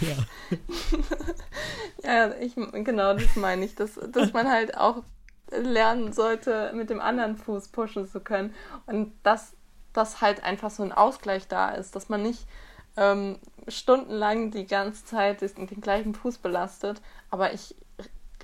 [2.02, 2.26] Ja.
[2.26, 5.02] ja, ich, genau, das meine ich, dass, dass man halt auch
[5.50, 8.54] lernen sollte, mit dem anderen Fuß pushen zu können.
[8.86, 9.54] Und dass,
[9.92, 12.46] dass halt einfach so ein Ausgleich da ist, dass man nicht
[12.96, 13.38] ähm,
[13.68, 17.00] stundenlang die ganze Zeit den, den gleichen Fuß belastet.
[17.30, 17.74] Aber ich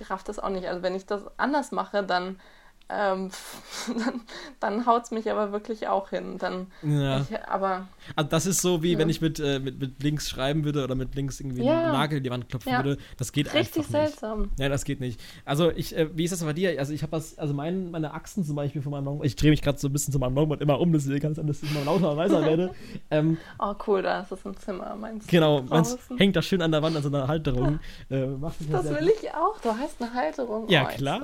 [0.08, 0.66] raff das auch nicht.
[0.66, 2.38] Also wenn ich das anders mache, dann
[2.90, 3.30] ähm,
[3.86, 4.20] dann,
[4.60, 6.38] dann haut es mich aber wirklich auch hin.
[6.38, 7.20] Dann, ja.
[7.20, 8.98] Ich, aber, also das ist so, wie ja.
[8.98, 11.84] wenn ich mit, äh, mit, mit links schreiben würde oder mit links irgendwie ja.
[11.84, 12.98] einen Nagel in die Wand klopfen würde.
[13.16, 13.86] Das geht Richtig einfach nicht.
[13.86, 14.50] Richtig seltsam.
[14.58, 15.20] Ja, das geht nicht.
[15.44, 16.78] Also ich, äh, wie ist das bei dir?
[16.78, 19.50] Also ich habe das, also mein, meine Achsen zum Beispiel von meinem Longboard, ich drehe
[19.50, 22.16] mich gerade so ein bisschen zu meinem Longboard immer um, dass ich immer lauter und
[22.16, 22.74] leiser werde.
[23.10, 25.30] Ähm, oh cool, da ist es im Zimmer, meinst du?
[25.30, 27.80] Genau, meins hängt da schön an der Wand an so einer Halterung.
[28.10, 28.26] Äh,
[28.70, 30.68] das will ich auch, du hast eine Halterung.
[30.68, 31.20] Ja, oh, klar.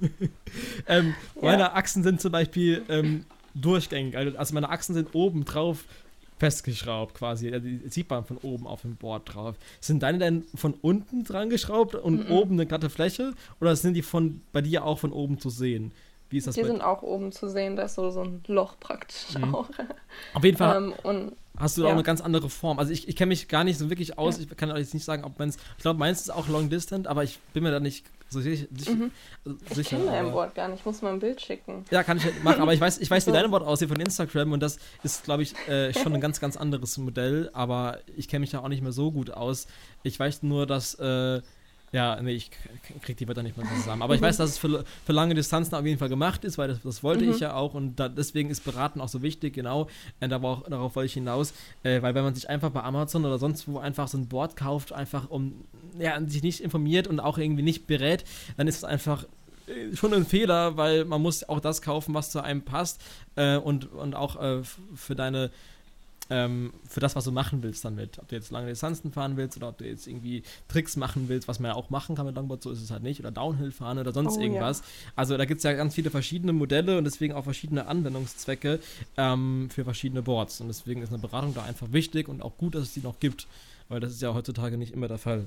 [0.86, 1.42] ähm, ja.
[1.42, 3.24] Meine Achsen sind zum Beispiel ähm,
[3.54, 4.16] durchgängig.
[4.16, 5.84] Also, also meine Achsen sind oben drauf
[6.38, 7.50] festgeschraubt quasi.
[7.60, 9.56] Die sieht man von oben auf dem Board drauf.
[9.80, 12.30] Sind deine denn von unten dran geschraubt und mm -mm.
[12.30, 13.34] oben eine glatte Fläche?
[13.60, 15.92] Oder sind die von bei dir auch von oben zu sehen?
[16.30, 18.78] Wie ist das Die sind auch oben zu sehen, da ist so, so ein Loch
[18.78, 19.54] praktisch mhm.
[19.54, 19.68] auch.
[20.34, 20.68] Auf jeden Fall.
[20.78, 21.88] Ähm, und, hast du ja.
[21.88, 22.78] auch eine ganz andere Form.
[22.78, 24.36] Also ich, ich kenne mich gar nicht so wirklich aus.
[24.36, 24.44] Ja.
[24.44, 25.56] Ich kann euch nicht sagen, ob meins.
[25.76, 28.66] Ich glaube, meins ist auch long distant, aber ich bin mir da nicht so sicher.
[28.70, 29.10] Mhm.
[29.68, 30.80] sicher ich kenne dein Wort gar nicht.
[30.80, 31.84] Ich muss mal ein Bild schicken.
[31.90, 32.60] Ja, kann ich halt machen.
[32.60, 35.42] Aber ich weiß, ich weiß, wie dein Wort aussieht von Instagram und das ist, glaube
[35.42, 37.50] ich, äh, schon ein ganz, ganz anderes Modell.
[37.52, 39.66] Aber ich kenne mich da auch nicht mehr so gut aus.
[40.02, 41.40] Ich weiß nur, dass äh,
[41.92, 42.50] ja, nee, ich
[43.02, 44.02] krieg die Wörter nicht mehr zusammen.
[44.02, 46.68] Aber ich weiß, dass es für, für lange Distanzen auf jeden Fall gemacht ist, weil
[46.68, 47.30] das, das wollte mhm.
[47.32, 49.88] ich ja auch und da, deswegen ist Beraten auch so wichtig, genau.
[50.20, 53.38] Und darauf, darauf wollte ich hinaus, äh, weil wenn man sich einfach bei Amazon oder
[53.38, 55.64] sonst wo einfach so ein Board kauft, einfach um,
[55.98, 58.24] ja, sich nicht informiert und auch irgendwie nicht berät,
[58.56, 59.24] dann ist es einfach
[59.66, 63.00] äh, schon ein Fehler, weil man muss auch das kaufen, was zu einem passt
[63.36, 64.62] äh, und, und auch äh,
[64.94, 65.50] für deine
[66.30, 68.18] ähm, für das, was du machen willst damit.
[68.18, 71.48] Ob du jetzt lange Distanzen fahren willst oder ob du jetzt irgendwie Tricks machen willst,
[71.48, 73.72] was man ja auch machen kann mit Longboard, so ist es halt nicht, oder Downhill
[73.72, 74.80] fahren oder sonst oh, irgendwas.
[74.80, 75.12] Ja.
[75.16, 78.80] Also da gibt es ja ganz viele verschiedene Modelle und deswegen auch verschiedene Anwendungszwecke
[79.16, 80.60] ähm, für verschiedene Boards.
[80.60, 83.20] Und deswegen ist eine Beratung da einfach wichtig und auch gut, dass es die noch
[83.20, 83.46] gibt,
[83.88, 85.46] weil das ist ja heutzutage nicht immer der Fall.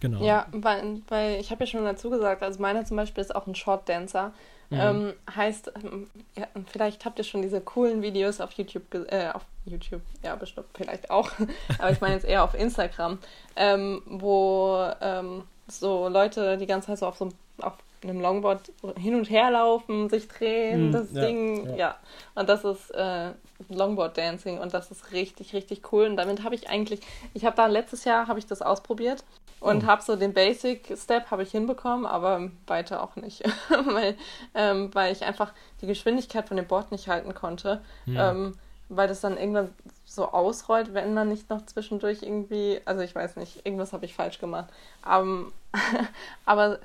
[0.00, 0.22] Genau.
[0.22, 3.46] Ja, weil, weil ich habe ja schon dazu gesagt, also meiner zum Beispiel ist auch
[3.46, 4.32] ein Short Dancer.
[4.70, 4.78] Mhm.
[4.80, 9.42] Ähm, heißt, ähm, ja, vielleicht habt ihr schon diese coolen Videos auf YouTube, äh, auf
[9.64, 11.30] YouTube, ja, bestimmt, vielleicht auch,
[11.78, 13.18] aber ich meine jetzt eher auf Instagram,
[13.56, 17.30] ähm, wo ähm, so Leute die ganze Zeit so auf so
[17.60, 21.76] auf einem Longboard hin und her laufen, sich drehen, mhm, das ja, Ding, ja.
[21.76, 21.96] ja.
[22.34, 23.32] Und das ist äh,
[23.68, 26.06] Longboard Dancing und das ist richtig, richtig cool.
[26.06, 27.00] Und damit habe ich eigentlich,
[27.34, 29.24] ich habe da letztes Jahr habe ich das ausprobiert
[29.60, 29.86] und oh.
[29.86, 34.16] habe so den Basic Step habe ich hinbekommen, aber weiter auch nicht, weil,
[34.54, 35.52] ähm, weil ich einfach
[35.82, 38.30] die Geschwindigkeit von dem Board nicht halten konnte, ja.
[38.30, 38.56] ähm,
[38.88, 39.72] weil das dann irgendwann
[40.04, 44.14] so ausrollt, wenn man nicht noch zwischendurch irgendwie, also ich weiß nicht, irgendwas habe ich
[44.14, 44.68] falsch gemacht.
[45.02, 45.46] Aber,
[46.44, 46.80] aber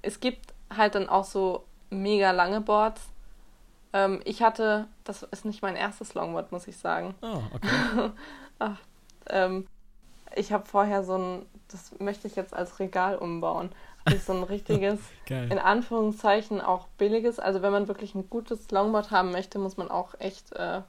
[0.00, 3.02] es gibt halt dann auch so mega lange Boards.
[3.92, 7.14] Ähm, ich hatte, das ist nicht mein erstes Longboard, muss ich sagen.
[7.20, 8.10] Oh, okay.
[8.58, 8.78] Ach,
[9.28, 9.66] ähm,
[10.34, 13.70] ich habe vorher so ein, das möchte ich jetzt als Regal umbauen.
[14.06, 14.98] Habe ich so ein richtiges,
[15.28, 17.38] in Anführungszeichen auch billiges.
[17.38, 20.80] Also wenn man wirklich ein gutes Longboard haben möchte, muss man auch echt äh,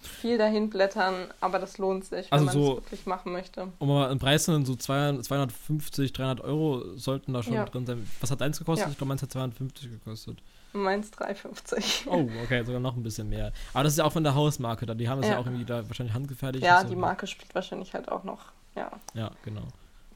[0.00, 3.68] viel dahin blättern, aber das lohnt sich, wenn Also man so- es wirklich machen möchte.
[3.78, 7.64] Um mal einen Preis zu nennen, so 200 250, 300 Euro sollten da schon Ja.
[7.64, 8.08] drin sein.
[8.20, 8.86] Was hat eins gekostet?
[8.86, 8.92] Ja.
[8.92, 10.38] Ich glaube, meins hat 250 gekostet.
[10.74, 12.06] Meins 3,50.
[12.08, 13.52] Oh, okay, sogar noch ein bisschen mehr.
[13.72, 14.94] Aber das ist ja auch von der Hausmarke da.
[14.94, 15.40] Die haben das ja, Ja.
[15.40, 16.62] auch irgendwie da wahrscheinlich handgefertigt.
[16.62, 18.52] Ja, Das ist die Marke spielt wahrscheinlich halt auch noch.
[18.76, 19.62] Ja, Ja, genau.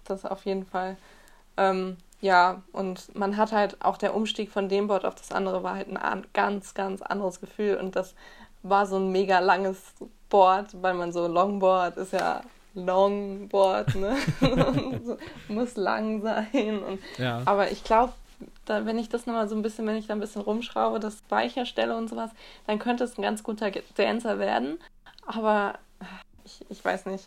[0.05, 0.97] Das auf jeden Fall.
[1.57, 5.63] Ähm, ja, und man hat halt auch der Umstieg von dem Board auf das andere
[5.63, 7.77] war halt ein an- ganz, ganz anderes Gefühl.
[7.77, 8.15] Und das
[8.63, 9.93] war so ein mega langes
[10.29, 12.43] Board, weil man so Longboard ist ja
[12.75, 14.17] Longboard, ne?
[15.49, 16.83] Muss lang sein.
[16.83, 17.43] Und, Ja.
[17.45, 18.13] aber ich glaube,
[18.65, 21.23] da, wenn ich das nochmal so ein bisschen, wenn ich da ein bisschen rumschraube, das
[21.29, 22.31] weicher stelle und sowas,
[22.67, 24.79] dann könnte es ein ganz guter Dancer werden.
[25.27, 25.75] Aber
[26.45, 27.27] ich, ich weiß nicht.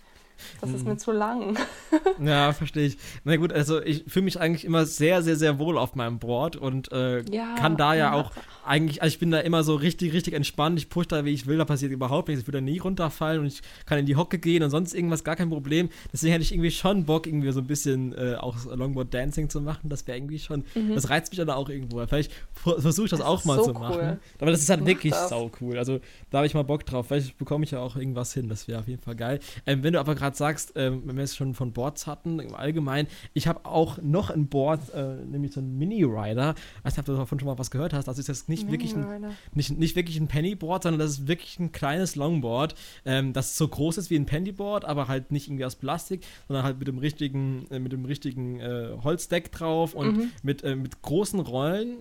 [0.62, 0.92] Das ist Mhm.
[0.92, 1.58] mir zu lang.
[2.24, 2.98] Ja, verstehe ich.
[3.24, 6.56] Na gut, also ich fühle mich eigentlich immer sehr, sehr, sehr wohl auf meinem Board
[6.56, 8.32] und äh, Ja, kann da ja man auch
[8.66, 10.80] eigentlich, also ich bin da immer so richtig, richtig entspannt.
[10.80, 12.42] Ich push da, wie ich will, da passiert überhaupt nichts.
[12.42, 15.24] Ich würde da nie runterfallen und ich kann in die Hocke gehen und sonst irgendwas,
[15.24, 15.90] gar kein Problem.
[16.12, 19.62] Deswegen hätte ich irgendwie schon Bock, irgendwie so ein bisschen äh, auch Longboard Dancing zu
[19.62, 19.90] machen.
[19.90, 20.64] Das wäre irgendwie schon,
[20.96, 22.06] das reizt mich dann auch irgendwo.
[22.08, 23.96] Vielleicht versuche ich das, Das auch mal so zu machen.
[24.00, 24.20] cool.
[24.40, 25.30] Aber das ist halt Mach wirklich das.
[25.30, 25.78] sau cool.
[25.78, 26.00] Also
[26.32, 27.08] da habe ich mal Bock drauf.
[27.08, 28.50] Vielleicht bekomme ich ja auch irgendwas hin.
[28.50, 29.40] Das wäre auf jeden Fall geil.
[29.68, 32.56] Ähm, wenn du aber gerade sagst, ähm, wenn wir es schon von Boards hatten, im
[32.56, 36.56] Allgemeinen, ich habe auch noch ein Board, äh, nämlich so ein Mini-Rider.
[36.80, 38.08] Ich weiß nicht, ob du davon schon mal was gehört hast.
[38.08, 39.06] Das ist jetzt nicht wirklich ein
[39.54, 43.68] nicht, nicht wirklich ein Pennyboard, sondern das ist wirklich ein kleines Longboard, ähm, das so
[43.68, 46.98] groß ist wie ein Pennyboard, aber halt nicht irgendwie aus Plastik, sondern halt mit dem
[46.98, 50.32] richtigen, äh, mit dem richtigen äh, Holzdeck drauf und Mhm.
[50.44, 51.98] mit, äh, mit großen Rollen.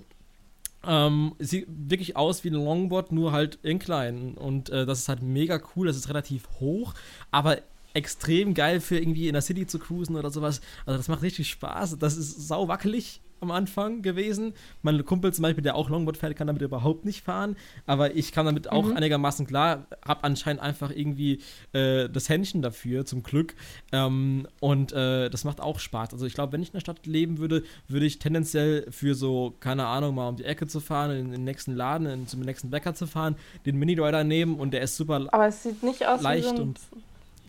[0.87, 4.35] Ähm, sieht wirklich aus wie ein Longboard, nur halt in klein.
[4.35, 6.93] Und äh, das ist halt mega cool, das ist relativ hoch,
[7.31, 7.59] aber
[7.95, 10.61] extrem geil für irgendwie in der City zu cruisen oder sowas.
[10.85, 11.99] Also das macht richtig Spaß.
[11.99, 14.55] Das ist sau wackelig am Anfang gewesen.
[14.81, 17.57] Mein Kumpel zum Beispiel, der auch Longboard fährt, kann damit überhaupt nicht fahren.
[17.85, 18.97] Aber ich kam damit auch Mhm.
[18.97, 19.87] einigermaßen klar.
[20.03, 21.41] Hab anscheinend einfach irgendwie
[21.73, 23.55] äh, das Händchen dafür, zum Glück.
[23.93, 26.15] Ähm, und äh, das macht auch Spaß.
[26.15, 29.55] Also ich glaube, wenn ich in der Stadt leben würde, würde ich tendenziell für so,
[29.61, 32.71] keine Ahnung, mal um die Ecke zu fahren, in den nächsten Laden, in, zum nächsten
[32.71, 33.37] Bäcker zu fahren,
[33.67, 36.63] den Mini-Rider nehmen und der ist super Aber es sieht nicht aus leicht wie so
[36.63, 36.81] ein, und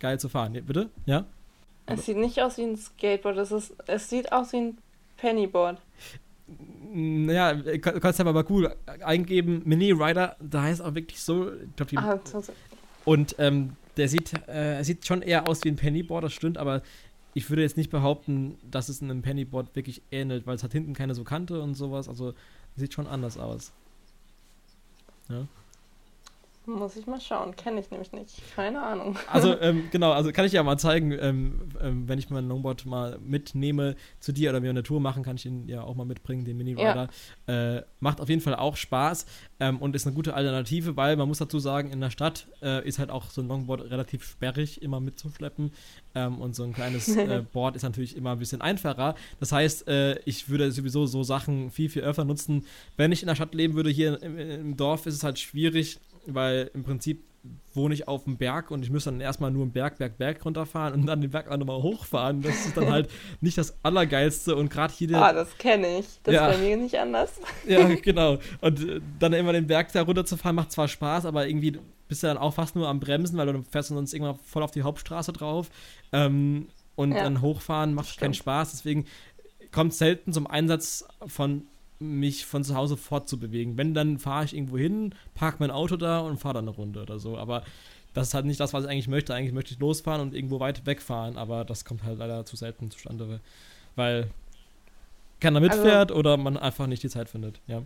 [0.05, 0.53] geil zu fahren.
[0.53, 0.91] Bitte?
[1.07, 1.25] Ja?
[1.87, 3.37] es sieht nicht aus wie ein Skateboard.
[3.37, 4.77] Es, ist, es sieht aus wie ein
[5.17, 5.81] Pennyboard.
[6.93, 11.75] Naja, du kannst ja mal Google eingeben, Mini Rider, da heißt auch wirklich so, ich
[11.75, 12.19] glaub, die, Ah,
[13.03, 16.83] und ähm, der sieht, äh, sieht schon eher aus wie ein Pennyboard, das stimmt, aber
[17.33, 20.93] ich würde jetzt nicht behaupten, dass es einem Pennyboard wirklich ähnelt, weil es hat hinten
[20.93, 22.33] keine so Kante und sowas, also
[22.75, 23.73] sieht schon anders aus.
[25.29, 25.47] Ja.
[26.67, 27.55] Muss ich mal schauen.
[27.55, 28.41] Kenne ich nämlich nicht.
[28.55, 29.17] Keine Ahnung.
[29.31, 32.85] Also, ähm, genau, also kann ich ja mal zeigen, ähm, ähm, wenn ich mein Longboard
[32.85, 36.05] mal mitnehme zu dir oder wir eine Tour machen, kann ich ihn ja auch mal
[36.05, 37.09] mitbringen, den Mini-Rider.
[37.47, 39.25] Äh, macht auf jeden Fall auch Spaß
[39.59, 42.87] ähm, und ist eine gute Alternative, weil man muss dazu sagen, in der Stadt äh,
[42.87, 45.71] ist halt auch so ein Longboard relativ sperrig, immer mitzuschleppen.
[46.13, 49.15] Ähm, und so ein kleines äh, Board ist natürlich immer ein bisschen einfacher.
[49.39, 52.65] Das heißt, äh, ich würde sowieso so Sachen viel, viel öfter nutzen.
[52.95, 55.99] Wenn ich in der Stadt leben würde, hier im, im Dorf ist es halt schwierig,
[56.27, 57.23] weil im Prinzip
[57.75, 60.43] wohne ich auf dem Berg und ich müsste dann erstmal nur einen Berg, Berg, Berg
[60.43, 62.41] runterfahren und dann den Berg auch nochmal hochfahren.
[62.41, 63.07] Das ist dann halt
[63.41, 66.07] nicht das Allergeilste und gerade hier Ah, das kenne ich.
[66.23, 66.47] Das Ja.
[66.49, 67.33] ist bei mir nicht anders.
[67.67, 68.39] ja, genau.
[68.61, 72.27] Und äh, dann immer den Berg da runterzufahren, macht zwar Spaß, aber irgendwie bist du
[72.27, 75.31] dann auch fast nur am Bremsen, weil du fährst sonst irgendwann voll auf die Hauptstraße
[75.33, 75.69] drauf.
[76.13, 77.23] Ähm, und Ja.
[77.25, 78.33] dann hochfahren macht keinen.
[78.33, 78.71] Spaß.
[78.71, 79.05] Deswegen
[79.71, 81.63] kommt es selten zum Einsatz von
[81.99, 83.77] mich von zu Hause fortzubewegen.
[83.77, 87.01] Wenn, dann fahre ich irgendwo hin, parke mein Auto da und fahre dann eine Runde
[87.01, 87.37] oder so.
[87.37, 87.63] Aber
[88.13, 89.33] das ist halt nicht das, was ich eigentlich möchte.
[89.33, 92.91] Eigentlich möchte ich losfahren und irgendwo weit wegfahren, aber das kommt halt leider zu selten
[92.91, 93.39] zustande,
[93.95, 94.29] weil
[95.39, 97.59] keiner Also- mitfährt oder man einfach nicht die Zeit findet.
[97.67, 97.81] Ja.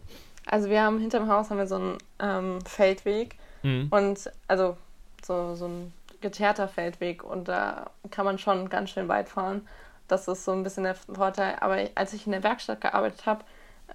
[0.45, 3.87] Also wir haben hinterm Haus haben wir so einen ähm, Feldweg Mhm.
[3.91, 4.77] und also
[5.23, 9.67] so, so ein geteerter Feldweg und da kann man schon ganz schön weit fahren.
[10.07, 11.57] Das ist so ein bisschen der Vorteil.
[11.59, 13.43] Aber als ich in der Werkstatt gearbeitet habe,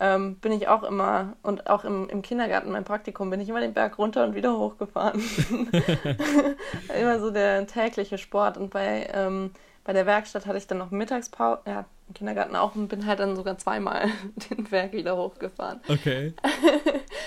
[0.00, 3.60] ähm, bin ich auch immer und auch im, im Kindergarten, mein Praktikum, bin ich immer
[3.60, 5.22] den Berg runter und wieder hochgefahren.
[7.00, 8.56] immer so der tägliche Sport.
[8.56, 9.52] Und bei, ähm,
[9.84, 13.20] bei der Werkstatt hatte ich dann noch Mittagspause, ja, im Kindergarten auch und bin halt
[13.20, 14.08] dann sogar zweimal
[14.50, 15.80] den Berg wieder hochgefahren.
[15.88, 16.34] Okay.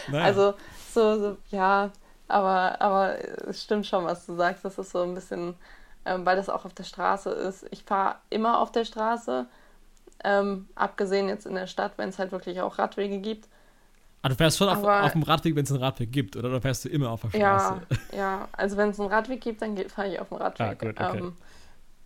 [0.09, 0.24] Naja.
[0.24, 0.53] Also
[0.93, 1.91] so, so, ja,
[2.30, 4.63] aber, aber es stimmt schon, was du sagst.
[4.63, 5.55] Das ist so ein bisschen,
[6.05, 7.65] ähm, weil das auch auf der Straße ist.
[7.72, 9.47] Ich fahre immer auf der Straße,
[10.24, 13.47] Ähm, abgesehen jetzt in der Stadt, wenn es halt wirklich auch Radwege gibt.
[14.22, 16.49] Ah, du fährst schon auf, auf dem Radweg, wenn es einen Radweg gibt, oder?
[16.49, 17.88] Oder fährst du immer auf der Ja, Straße?
[18.11, 18.47] ja.
[18.51, 20.59] Also wenn es einen Radweg gibt, dann fahre ich auf dem Radweg.
[20.61, 21.20] Ah, gut, okay.
[21.20, 21.36] ähm,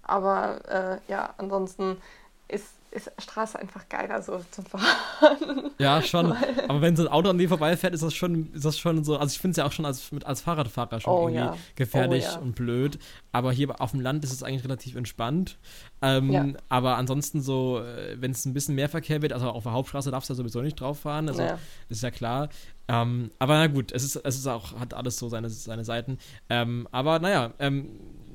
[0.04, 2.02] aber äh, ja, ansonsten
[2.48, 5.72] ist, ist Straße einfach geiler so zum Fahren.
[5.78, 6.32] Ja, schon.
[6.68, 9.18] Aber wenn so ein Auto an dir vorbeifährt, ist das schon, ist das schon so.
[9.18, 11.58] Also ich finde es ja auch schon als, mit, als Fahrradfahrer schon Oh, irgendwie ja.
[11.76, 12.40] gefährlich Oh, ja.
[12.40, 13.00] und blöd.
[13.32, 15.58] Aber hier auf dem Land ist es eigentlich relativ entspannt.
[16.02, 16.46] Ähm, Ja.
[16.70, 20.12] Aber ansonsten so, äh, wenn es ein bisschen mehr Verkehr wird, also auf der Hauptstraße
[20.12, 21.30] darfst du ja sowieso nicht drauf fahren.
[21.30, 21.58] Also Ja.
[21.90, 22.50] ist ja klar.
[22.88, 26.18] Ähm, aber na gut, es ist, es ist auch, hat alles so seine, seine Seiten.
[26.50, 27.90] Ähm, aber naja, ähm,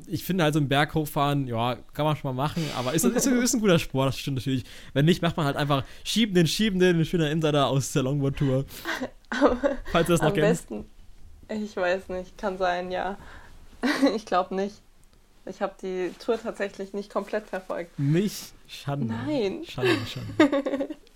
[0.06, 3.04] ich finde halt so einen Berg hochfahren, ja, kann man schon mal machen, aber ist,
[3.04, 4.64] ist, ist ein guter Sport, das stimmt natürlich.
[4.92, 8.02] Wenn nicht, macht man halt einfach schieben den, schieben den, ein schöner Insider aus der
[8.04, 8.64] Longboard-Tour.
[9.92, 10.46] Falls ihr das noch Am kennt.
[10.46, 10.84] besten,
[11.48, 13.18] ich weiß nicht, kann sein, ja.
[14.16, 14.76] ich glaube nicht.
[15.48, 17.96] Ich habe die Tour tatsächlich nicht komplett verfolgt.
[17.98, 19.06] Nicht Schande.
[19.06, 19.64] Nein.
[19.64, 20.88] Schande, Schande.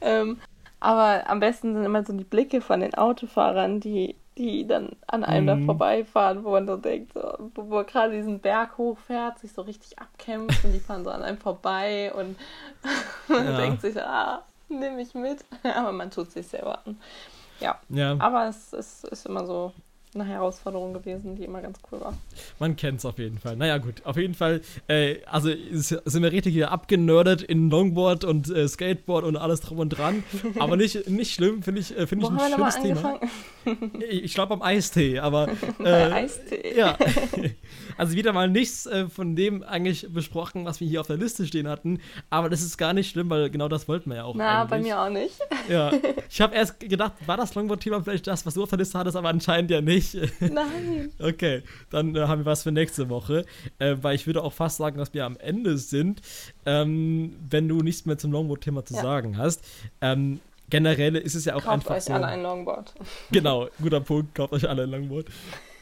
[0.00, 0.38] Ähm,
[0.80, 5.24] aber am besten sind immer so die Blicke von den Autofahrern, die, die dann an
[5.24, 5.64] einem da Mhm.
[5.64, 9.98] vorbeifahren, wo man so denkt, so, wo, er gerade diesen Berg hochfährt, sich so richtig
[9.98, 12.36] abkämpft und die fahren so an einem vorbei und
[13.28, 13.56] man Ja.
[13.56, 15.44] denkt sich, so, ah, nimm mich mit.
[15.62, 17.00] Aber man tut sich selber an.
[17.60, 19.72] Ja, Ja, aber es, es ist immer so
[20.20, 22.14] eine Herausforderung gewesen, die immer ganz cool war.
[22.58, 23.56] man kennt es auf jeden Fall.
[23.56, 28.50] Naja, gut, auf jeden Fall, äh, also sind wir richtig hier abgenördet in Longboard und
[28.50, 30.22] äh, Skateboard und alles drum und dran.
[30.58, 32.98] Aber nicht, nicht schlimm, finde ich, äh, finde Wo ich haben ein wir nochmal schönes
[32.98, 33.14] Thema.
[33.14, 34.02] angefangen?
[34.08, 35.48] Ich, ich glaube am Eistee, aber
[35.84, 36.76] äh, Eistee.
[36.76, 36.96] Ja.
[37.98, 41.46] Also wieder mal nichts äh, von dem eigentlich besprochen, was wir hier auf der Liste
[41.46, 42.00] stehen hatten.
[42.28, 44.34] Aber das ist gar nicht schlimm, weil genau das wollten wir ja auch.
[44.34, 44.70] Na, eigentlich.
[44.70, 45.34] bei mir auch nicht.
[45.68, 45.90] Ja.
[46.28, 49.16] Ich habe erst gedacht, war das Longboard-Thema vielleicht das, was du auf der Liste hattest,
[49.16, 50.05] aber anscheinend ja nicht.
[50.14, 51.10] Nein.
[51.18, 53.44] Okay, dann äh, haben wir was für nächste Woche.
[53.78, 56.20] Äh, weil ich würde auch fast sagen, dass wir am Ende sind,
[56.64, 59.02] ähm, wenn du nichts mehr zum Longboard-Thema zu Ja.
[59.02, 59.64] sagen hast.
[60.00, 60.40] Ähm,
[60.70, 62.12] generell ist es ja auch Kauft einfach euch so.
[62.12, 62.94] alle ein Longboard.
[63.30, 65.26] Genau, guter Punkt, kauft euch alle ein Longboard.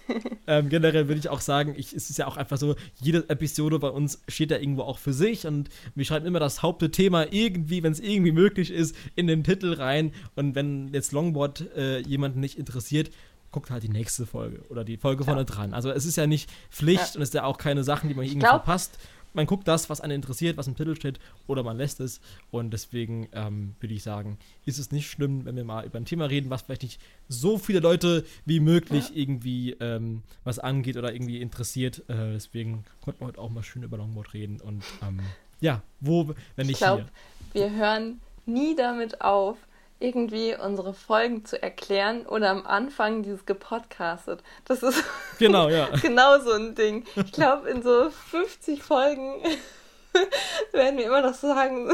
[0.46, 3.78] ähm, generell würde ich auch sagen, ich, es ist ja auch einfach so, jede Episode
[3.78, 7.82] bei uns steht ja irgendwo auch für sich und wir schreiben immer das Hauptthema irgendwie,
[7.82, 12.40] wenn es irgendwie möglich ist, in den Titel rein und wenn jetzt Longboard äh, jemanden
[12.40, 13.10] nicht interessiert,
[13.54, 15.72] guckt halt die nächste Folge oder die Folge vorne dran.
[15.72, 17.14] Also es ist ja nicht Pflicht Ja.
[17.16, 18.98] und es ist ja auch keine Sachen, die man irgendwie glaub- verpasst.
[19.36, 22.20] Man guckt das, was einen interessiert, was im Titel steht, oder man lässt es.
[22.52, 26.04] Und deswegen ähm, würde ich sagen, ist es nicht schlimm, wenn wir mal über ein
[26.04, 31.12] Thema reden, was vielleicht nicht so viele Leute wie möglich irgendwie ähm, was angeht oder
[31.12, 31.98] irgendwie interessiert.
[32.08, 34.60] Äh, deswegen konnten wir heute auch mal schön über Longboard reden.
[34.60, 35.18] Und ähm,
[35.60, 37.06] ja, wo, wenn Ich nicht glaube,
[37.52, 37.62] hier.
[37.62, 39.56] wir hören nie damit auf,
[40.04, 44.42] irgendwie unsere Folgen zu erklären oder am Anfang dieses gepodcastet.
[44.66, 45.02] Das ist
[45.38, 45.88] Genau, ja.
[46.02, 47.04] genau so ein Ding.
[47.16, 49.34] Ich glaube, in so 50 Folgen
[50.72, 51.90] werden wir immer noch sagen,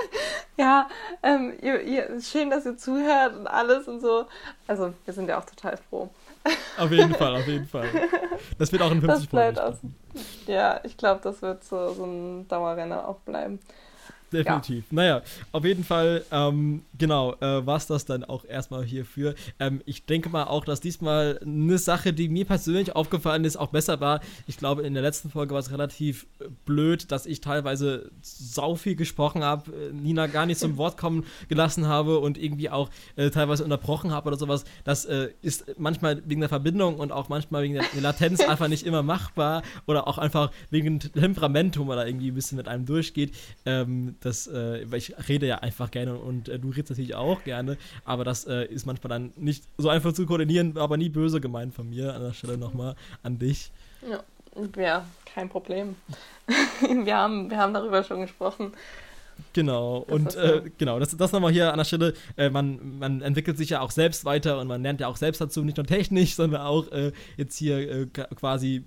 [0.56, 0.88] ja,
[1.22, 4.26] ähm, ihr, ihr, schön, dass ihr zuhört und alles und so.
[4.66, 6.10] Also, wir sind ja auch total froh.
[6.76, 7.88] Auf jeden Fall, auf jeden Fall.
[8.58, 9.74] Das wird auch in 50 Das bleibt Folgen.
[9.74, 10.26] aus.
[10.46, 13.60] Ja, ich glaube, das wird so, so ein Dauerrenner auch bleiben.
[14.38, 14.84] Definitiv.
[14.90, 15.22] Naja,
[15.52, 19.34] auf jeden Fall, ähm, genau, äh, war es das dann auch erstmal hierfür.
[19.58, 23.68] Ähm, ich denke mal auch, dass diesmal eine Sache, die mir persönlich aufgefallen ist, auch
[23.68, 24.20] besser war.
[24.46, 28.74] Ich glaube, in der letzten Folge war es relativ äh, blöd, dass ich teilweise sau
[28.74, 32.90] viel gesprochen habe, äh, Nina gar nicht zum Wort kommen gelassen habe und irgendwie auch
[33.16, 34.64] äh, teilweise unterbrochen habe oder sowas.
[34.84, 38.84] Das äh, ist manchmal wegen der Verbindung und auch manchmal wegen der Latenz einfach nicht
[38.86, 42.86] immer machbar oder auch einfach wegen Temperament, wo man da irgendwie ein bisschen mit einem
[42.86, 43.34] durchgeht.
[43.66, 47.44] Ähm, das, äh, weil ich rede ja einfach gerne und äh, du redest natürlich auch
[47.44, 51.40] gerne, aber das äh, ist manchmal dann nicht so einfach zu koordinieren, aber nie böse
[51.40, 52.14] gemeint von mir.
[52.14, 53.70] An der Stelle nochmal an dich.
[54.08, 54.22] Ja,
[54.76, 55.96] ja kein Problem.
[57.04, 58.72] wir, haben, wir haben darüber schon gesprochen.
[59.52, 62.14] Genau, Das und äh, genau, das, das nochmal hier an der Stelle.
[62.36, 65.40] Äh, man, man entwickelt sich ja auch selbst weiter und man lernt ja auch selbst
[65.40, 68.84] dazu, nicht nur technisch, sondern auch äh, jetzt hier äh, quasi,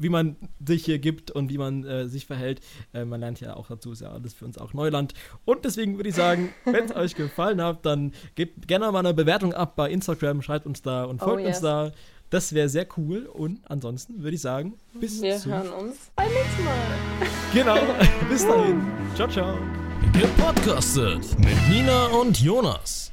[0.00, 2.60] wie man sich hier gibt und wie man äh, sich verhält.
[2.92, 5.14] Äh, man lernt ja auch dazu, ist ja alles für uns auch Neuland.
[5.44, 9.14] Und deswegen würde ich sagen, wenn es euch gefallen hat, dann gebt gerne mal eine
[9.14, 11.60] Bewertung ab bei Instagram, schreibt uns da und Oh, folgt uns yes.
[11.60, 11.92] da.
[12.30, 13.26] Das wäre sehr cool.
[13.26, 16.74] Und ansonsten würde ich sagen, bis Wir zum hören uns beim nächsten Mal.
[17.52, 17.76] Genau,
[18.30, 18.80] bis dahin.
[19.16, 19.58] Ciao, ciao.
[20.12, 23.10] Gepodcastet mit Nina und Jonas.